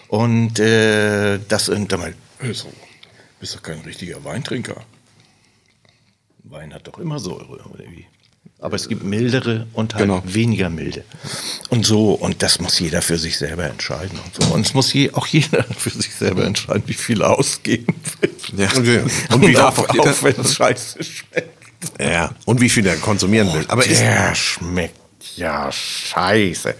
[0.07, 2.15] Und äh, das und damit,
[2.53, 2.67] so,
[3.39, 4.83] bist doch kein richtiger Weintrinker.
[6.43, 8.05] Wein hat doch immer Säure, oder wie?
[8.65, 10.21] Aber es gibt mildere und halt Genau.
[10.25, 11.03] weniger milde.
[11.69, 14.53] Und so, und das muss jeder für sich selber entscheiden und so.
[14.53, 18.31] Und es muss je, auch jeder für sich selber entscheiden, wie viel er ausgeben will.
[18.57, 18.71] Ja.
[18.75, 22.01] Und, wie- Und, und, wie, darf auch auch, wenn es scheiße schmeckt.
[22.01, 23.65] ja, und wie viel er konsumieren will.
[23.67, 24.95] Aber ist, der schmeckt
[25.35, 26.73] ja scheiße.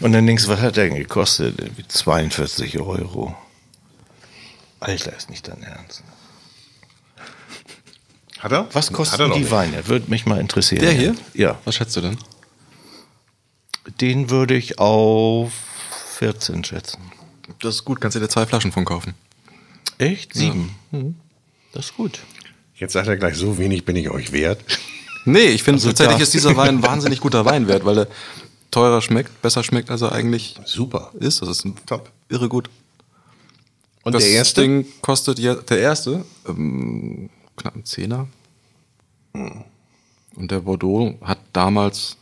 [0.00, 1.58] Und dann denkst du, was hat der denn gekostet?
[1.60, 3.34] Irgendwie 42 Euro.
[4.80, 6.02] Alter, ist nicht dein Ernst.
[8.44, 8.68] Hat er?
[8.72, 9.50] Was er doch die nicht.
[9.50, 9.88] Weine?
[9.88, 10.82] Würde mich mal interessieren.
[10.82, 11.14] Der hier?
[11.32, 11.58] Ja.
[11.64, 12.18] Was schätzt du denn?
[14.00, 15.52] Den würde ich auf
[16.18, 17.00] 14 schätzen.
[17.60, 19.14] Das ist gut, kannst du dir zwei Flaschen von kaufen.
[19.98, 20.34] Echt?
[20.34, 20.74] Sieben?
[21.72, 22.20] Das ist gut.
[22.76, 24.60] Jetzt sagt er gleich, so wenig bin ich euch wert.
[25.24, 28.08] Nee, ich finde Also tatsächlich ist dieser Wein ein wahnsinnig guter Weinwert, weil er
[28.70, 31.12] teurer schmeckt, besser schmeckt, als er eigentlich Super.
[31.18, 31.40] ist.
[31.40, 32.10] Das ist ein Top.
[32.28, 32.68] irre gut.
[34.02, 34.60] Und das der erste?
[34.60, 38.26] Ding kostet ja, der erste, ähm, knapp einen Zehner.
[39.32, 42.16] Und der Bordeaux hat damals,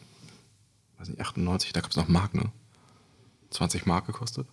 [0.99, 2.51] weiß nicht, 98, da gab es noch Mark, ne?
[3.51, 4.47] 20 Mark gekostet.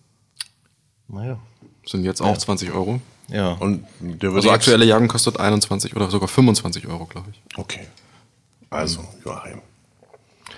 [1.08, 1.38] Naja.
[1.86, 3.00] Sind jetzt auch 20 Euro.
[3.28, 3.52] Ja.
[3.52, 7.40] Und der Also aktuelle Jagen kostet 21 oder sogar 25 Euro, glaube ich.
[7.58, 7.86] Okay.
[8.68, 9.62] Also, Joachim.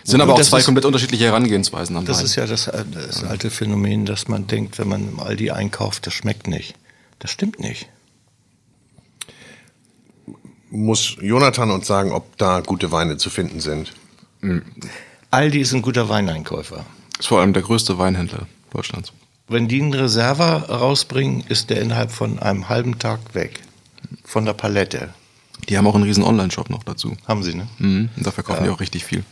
[0.04, 2.24] Sind aber auch zwei ist- komplett unterschiedliche Herangehensweisen an Das Wein.
[2.24, 6.06] ist ja das, äh, das alte Phänomen, dass man denkt, wenn man im Aldi einkauft,
[6.06, 6.74] das schmeckt nicht.
[7.20, 7.88] Das stimmt nicht.
[10.74, 13.92] Muss Jonathan uns sagen, ob da gute Weine zu finden sind?
[15.30, 16.86] Aldi ist ein guter Weineinkäufer.
[17.18, 19.12] ist vor allem der größte Weinhändler Deutschlands.
[19.48, 23.60] Wenn die einen Reserva rausbringen, ist der innerhalb von einem halben Tag weg.
[24.24, 25.12] Von der Palette.
[25.68, 27.18] Die haben auch einen riesen Online-Shop noch dazu.
[27.28, 27.68] Haben sie, ne?
[27.78, 28.08] Mhm.
[28.16, 29.24] Und da verkaufen die auch richtig viel.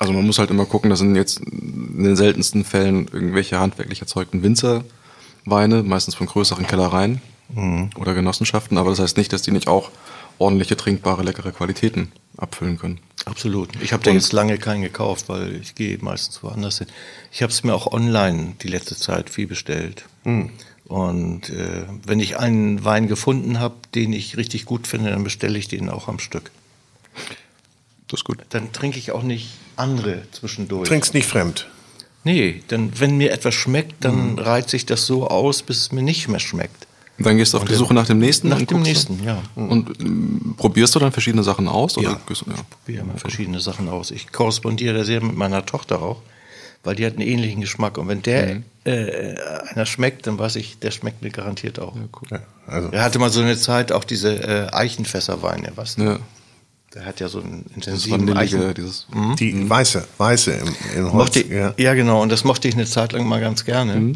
[0.00, 4.00] Also man muss halt immer gucken, das sind jetzt in den seltensten Fällen irgendwelche handwerklich
[4.00, 7.22] erzeugten Winzerweine, meistens von größeren Kellereien
[7.96, 9.90] oder Genossenschaften, aber das heißt nicht, dass die nicht auch
[10.38, 13.00] ordentliche, trinkbare, leckere Qualitäten abfüllen können.
[13.24, 13.70] Absolut.
[13.80, 16.88] Ich habe da jetzt lange keinen gekauft, weil ich gehe meistens woanders hin.
[17.32, 20.04] Ich habe es mir auch online die letzte Zeit viel bestellt.
[20.88, 25.58] Und äh, wenn ich einen Wein gefunden habe, den ich richtig gut finde, dann bestelle
[25.58, 26.50] ich den auch am Stück.
[28.08, 28.38] Das ist gut.
[28.50, 30.88] Dann trinke ich auch nicht andere zwischendurch.
[30.88, 31.66] Trinkst nicht fremd.
[32.22, 36.02] Nee, dann, wenn mir etwas schmeckt, dann reizt sich das so aus, bis es mir
[36.02, 36.85] nicht mehr schmeckt.
[37.18, 38.48] Und dann gehst du auf die Suche nach dem nächsten?
[38.50, 39.42] Nach und dem nächsten, ja.
[39.54, 41.96] Und ähm, probierst du dann verschiedene Sachen aus?
[41.96, 42.20] Oder Ja.
[42.46, 42.54] ja.
[42.84, 44.10] probiere immer verschiedene Sachen aus.
[44.10, 46.20] Ich korrespondiere da sehr mit meiner Tochter auch,
[46.84, 47.96] weil die hat einen ähnlichen Geschmack.
[47.96, 49.34] Und wenn der äh,
[49.70, 51.94] einer schmeckt, dann weiß ich, der schmeckt mir garantiert auch.
[52.30, 55.96] Ja, also, Er hatte mal so eine Zeit auch diese äh, Eichenfässerweine, was?
[55.96, 56.18] Ja.
[56.94, 58.72] Der hat ja so einen intensiven Eichen.
[58.74, 59.06] dieses.
[59.38, 61.12] die weiße, weiße im, in Holz.
[61.14, 61.74] Mochte, ich- ja.
[61.76, 61.94] ja.
[61.94, 62.22] genau.
[62.22, 64.14] Und das mochte ich eine Zeit lang mal ganz gerne.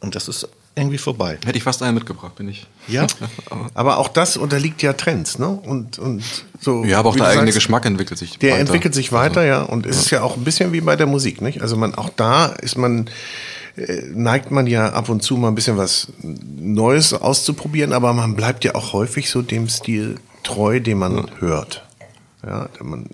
[0.00, 0.48] Und das ist
[0.78, 1.38] irgendwie vorbei.
[1.44, 2.66] Hätte ich fast einen mitgebracht, bin ich.
[2.86, 3.06] Ja?
[3.74, 5.48] Aber auch das unterliegt ja Trends, ne?
[5.48, 6.22] Und, und
[6.60, 6.84] so.
[6.84, 8.60] Ja, aber auch der eigene sagst, Geschmack entwickelt sich Der weiter.
[8.60, 9.62] entwickelt sich weiter, ja.
[9.62, 11.62] Und es ist ja auch ein bisschen wie bei der Musik, nicht?
[11.62, 13.08] Also man, auch da ist man,
[13.76, 18.34] äh, neigt man ja ab und zu mal ein bisschen was Neues auszuprobieren, aber man
[18.34, 21.84] bleibt ja auch häufig so dem Stil treu, den man hört.
[22.44, 23.06] Ja, man,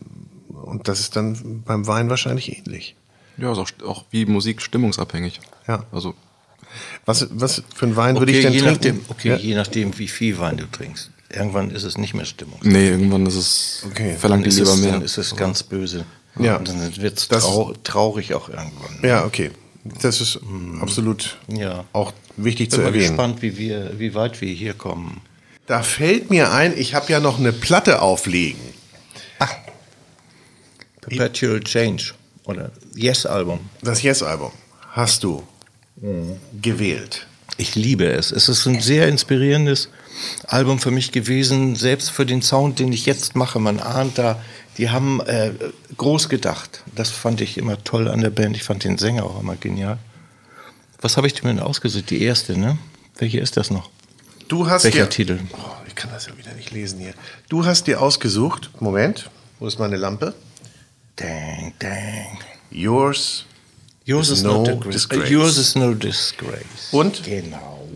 [0.49, 2.97] und das ist dann beim Wein wahrscheinlich ähnlich.
[3.37, 5.41] Ja, ist auch, auch wie Musik stimmungsabhängig.
[5.67, 5.85] Ja.
[5.93, 6.15] Also,
[7.07, 8.75] Was, was für einen Wein würde Okay, ich denn je trinken?
[8.75, 9.37] nachdem, okay Ja.
[9.37, 11.11] je nachdem, wie viel Wein du trinkst.
[11.31, 12.59] Irgendwann ist es nicht mehr Stimmung.
[12.63, 14.17] nee, irgendwann ist es, Okay.
[14.19, 14.93] verlangt die ist lieber es, mehr.
[14.93, 16.05] Dann ist es ganz böse.
[16.39, 16.57] Ja.
[16.57, 18.99] Und dann wird es Das- trau traurig auch irgendwann.
[19.03, 19.51] Ja, okay.
[20.01, 20.39] Das ist
[20.81, 21.85] absolut Ja.
[21.93, 23.09] auch wichtig Bin zu erwähnen.
[23.09, 25.21] gespannt, wie, wir, wie weit wir hier kommen.
[25.67, 28.61] Da fällt mir ein, ich habe ja noch eine Platte auflegen.
[31.01, 32.13] Perpetual Change
[32.45, 33.61] oder Yes-Album.
[33.83, 34.53] Das Yes-Album
[34.93, 35.43] hast du
[36.61, 37.27] gewählt.
[37.57, 38.33] Ich liebe es.
[38.33, 39.89] Es ist ein sehr inspirierendes
[40.47, 43.61] Album für mich gewesen, selbst für den Sound, den ich jetzt mache.
[43.61, 44.43] Man ahnt da,
[44.77, 45.53] die haben äh,
[45.97, 46.83] groß gedacht.
[46.95, 48.57] Das fand ich immer toll an der Band.
[48.57, 49.99] Ich fand den Sänger auch immer genial.
[51.01, 52.11] Was habe ich dir denn ausgesucht?
[52.11, 52.79] Die erste, ne?
[53.17, 53.91] Welche ist das noch?
[54.49, 55.39] Du hast Welcher dir, Titel?
[55.53, 57.15] Oh, ich kann das ja wieder nicht lesen hier.
[57.49, 58.71] Du hast dir ausgesucht.
[58.81, 60.35] Moment, wo ist meine Lampe?
[61.17, 62.39] Dang, dang.
[62.71, 63.47] Yours.
[64.05, 64.93] Yours Is no no disgrace.
[64.93, 65.31] disgrace.
[65.31, 66.89] Yours is no disgrace.
[66.93, 67.25] Und?
[67.25, 67.89] Genau.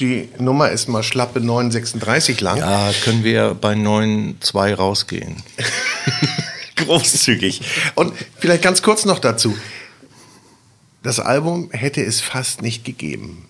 [0.00, 2.58] Die Nummer ist mal schlappe 936 lang.
[2.58, 5.36] Ja, können wir bei 9.2 rausgehen.
[6.76, 7.62] Großzügig.
[7.94, 9.56] Und vielleicht ganz kurz noch dazu.
[11.02, 13.48] Das Album hätte es fast nicht gegeben.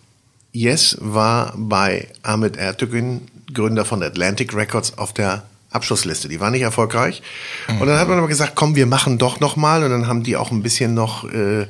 [0.52, 6.28] Yes war bei Ahmed Ertegun, Gründer von Atlantic Records, auf der Abschlussliste.
[6.28, 7.22] Die war nicht erfolgreich.
[7.68, 9.84] Und dann hat man aber gesagt, komm, wir machen doch noch mal.
[9.84, 11.66] Und dann haben die auch ein bisschen noch äh,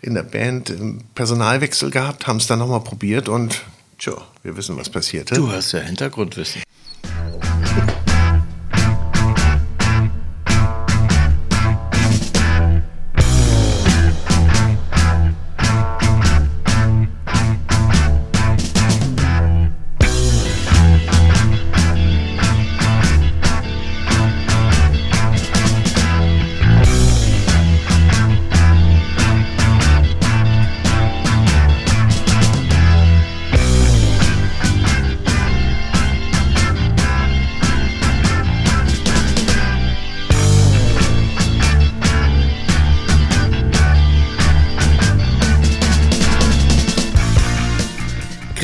[0.00, 0.72] in der Band
[1.14, 3.62] Personalwechsel gehabt, haben es dann noch mal probiert und
[3.98, 5.34] tja, wir wissen, was passierte.
[5.34, 6.63] Du hast ja Hintergrundwissen.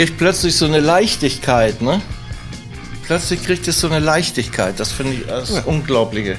[0.01, 2.01] Kriegt plötzlich so eine Leichtigkeit, ne?
[3.05, 4.81] Plötzlich kriegt es so eine Leichtigkeit.
[4.81, 6.39] Das finde ich das Unglaubliche.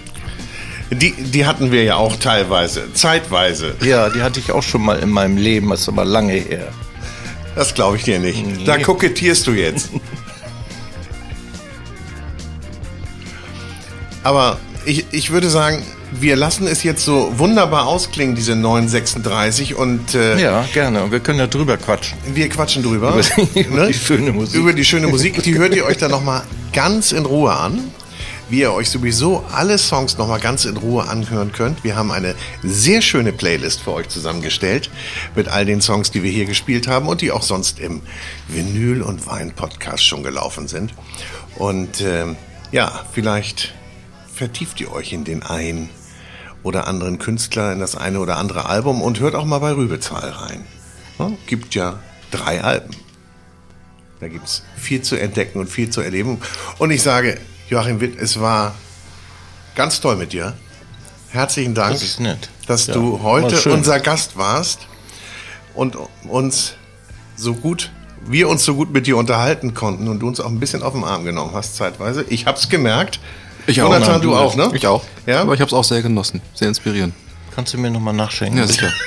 [0.89, 3.75] Die, die hatten wir ja auch teilweise, zeitweise.
[3.83, 6.69] Ja, die hatte ich auch schon mal in meinem Leben, das ist aber lange her.
[7.55, 8.43] Das glaube ich dir nicht.
[8.65, 9.91] Da kokettierst du jetzt.
[14.23, 20.13] Aber ich, ich würde sagen, wir lassen es jetzt so wunderbar ausklingen, diese 936, und
[20.13, 21.03] äh, Ja, gerne.
[21.03, 22.17] Und wir können ja drüber quatschen.
[22.33, 23.13] wir quatschen drüber.
[23.15, 23.21] Über
[23.53, 24.59] die- über die schöne Musik.
[24.59, 25.41] Über die schöne Musik.
[25.43, 26.43] Die hört ihr euch dann nochmal
[26.73, 27.79] ganz in Ruhe an.
[28.49, 31.85] Wie ihr euch sowieso alle Songs nochmal ganz in Ruhe anhören könnt.
[31.85, 34.89] Wir haben eine sehr schöne Playlist für euch zusammengestellt
[35.35, 38.01] mit all den Songs, die wir hier gespielt haben und die auch sonst im
[38.49, 40.93] Vinyl- und Wein-Podcast schon gelaufen sind.
[41.55, 42.35] Und ähm,
[42.73, 43.73] ja, vielleicht
[44.35, 45.89] vertieft ihr euch in den einen
[46.63, 50.29] oder anderen Künstler, in das eine oder andere Album und hört auch mal bei Rübezahl
[50.29, 50.65] rein.
[51.19, 51.99] Ja, gibt ja
[52.31, 52.95] drei Alben.
[54.19, 56.39] Da gibt es viel zu entdecken und viel zu erleben.
[56.77, 57.39] Und ich sage,
[57.69, 58.75] Joachim Witt, es war
[59.75, 60.53] ganz toll mit dir.
[61.29, 62.01] Herzlichen Dank, Das
[62.67, 64.87] dass Ja, du heute unser Gast warst
[65.73, 65.97] und
[66.27, 66.73] uns
[67.35, 67.91] so gut,
[68.27, 70.93] wir uns so gut mit dir unterhalten konnten und du uns auch ein bisschen auf
[70.93, 72.23] den Arm genommen hast zeitweise.
[72.29, 73.19] Ich hab's gemerkt.
[73.67, 73.91] Ich auch.
[73.93, 74.71] Jonathan, du auch, ne?
[74.73, 75.03] Ich auch.
[75.25, 75.41] Ja?
[75.41, 76.41] Aber ich habe es auch sehr genossen.
[76.53, 77.13] Sehr inspirierend.
[77.55, 78.57] Kannst du mir nochmal nachschenken?
[78.57, 78.91] Ja, sicher.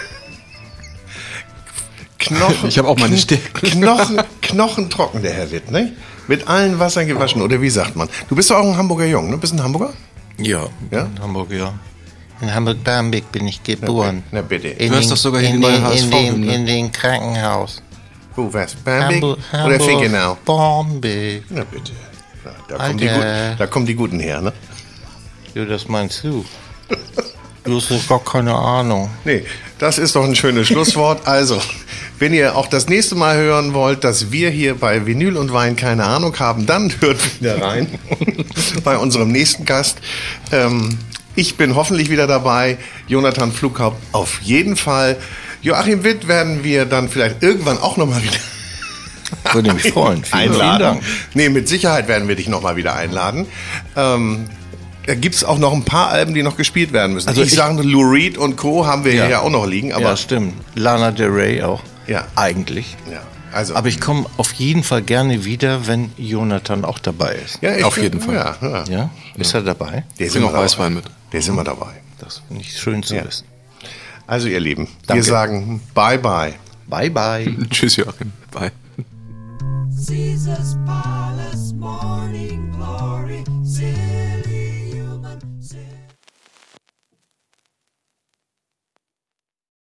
[2.19, 3.71] Knochen, Ich hab auch meine Kn- Stärken.
[3.71, 5.93] Knochen, knochentrocken, der Herr Witt, ne?
[6.27, 8.09] Mit allen Wassern gewaschen, oder wie sagt man?
[8.29, 9.37] Du bist doch auch ein Hamburger Jung, ne?
[9.37, 9.93] Bist ein Hamburger?
[10.39, 11.03] Ja, Ja?
[11.05, 11.75] in Hamburg, ja.
[12.41, 14.23] In Hamburg-Barmbek bin ich geboren.
[14.33, 14.69] Na bitte.
[14.69, 16.55] In Du hast doch sogar in hinten bei den- HSV in den, Hymne.
[16.55, 17.83] in den Krankenhaus.
[18.35, 18.75] Wo wär's?
[18.75, 20.37] Bamberg Hamburg, oder Hamburg, Finkenau?
[20.45, 21.45] Barmbek.
[21.51, 21.93] Na bitte.
[22.69, 23.09] Da, kommen die
[23.59, 24.53] da kommen die Guten her, ne?
[25.55, 26.45] Ja, das meinst du.
[27.65, 29.09] Du hast doch gar keine Ahnung.
[29.25, 29.45] Nee,
[29.79, 31.23] das ist doch ein schönes Schlusswort.
[31.27, 31.61] Also,
[32.19, 35.75] wenn ihr auch das nächste Mal hören wollt, dass wir hier bei Vinyl und Wein
[35.75, 37.99] keine Ahnung haben, dann hört wieder rein
[38.85, 39.99] bei unserem nächsten Gast.
[40.53, 40.99] Ähm,
[41.35, 42.77] ich bin hoffentlich wieder dabei.
[43.09, 45.17] Jonathan Flughaupt auf jeden Fall.
[45.63, 48.39] Joachim Witt werden wir dann vielleicht irgendwann auch nochmal wieder
[49.53, 50.25] Würde mich freuen.
[50.25, 50.81] Vielen, einladen.
[50.81, 51.03] Dank.
[51.35, 53.47] Nee, mit Sicherheit werden wir dich nochmal wieder einladen.
[53.97, 54.47] Ähm,
[55.07, 57.29] da gibt es auch noch ein paar Alben, die noch gespielt werden müssen.
[57.29, 58.87] Also ich, ich- sage, Lou Reed und Co.
[58.87, 59.29] haben wir Ja.
[59.29, 60.55] ja, auch noch liegen, aber ja, stimmt.
[60.75, 61.83] Lana Del Rey auch.
[62.07, 62.27] Ja.
[62.37, 62.97] Eigentlich.
[63.11, 63.21] Ja,
[63.53, 63.75] also.
[63.75, 67.59] Aber ich komme auf jeden Fall gerne wieder, wenn Jonathan auch dabei ist.
[67.63, 68.35] ja, ich auf jeden Fall.
[68.35, 68.85] Ja, ja.
[68.89, 69.11] Ja?
[69.37, 70.05] Ist er dabei?
[70.19, 70.65] Der ist immer dabei.
[70.65, 71.05] Weißwein mit.
[71.33, 71.93] Der ist immer dabei.
[72.19, 73.25] Das finde ich schön zu Ja.
[73.27, 73.45] wissen.
[74.27, 75.23] Also ihr Lieben, Danke.
[75.23, 76.55] wir sagen Bye Bye.
[76.87, 77.55] Bye, bye.
[77.71, 78.33] Tschüss, Joachim.
[78.51, 78.73] Bye.
[79.97, 83.45] Caesar's palace, morning glory.
[83.63, 84.14] Caesar's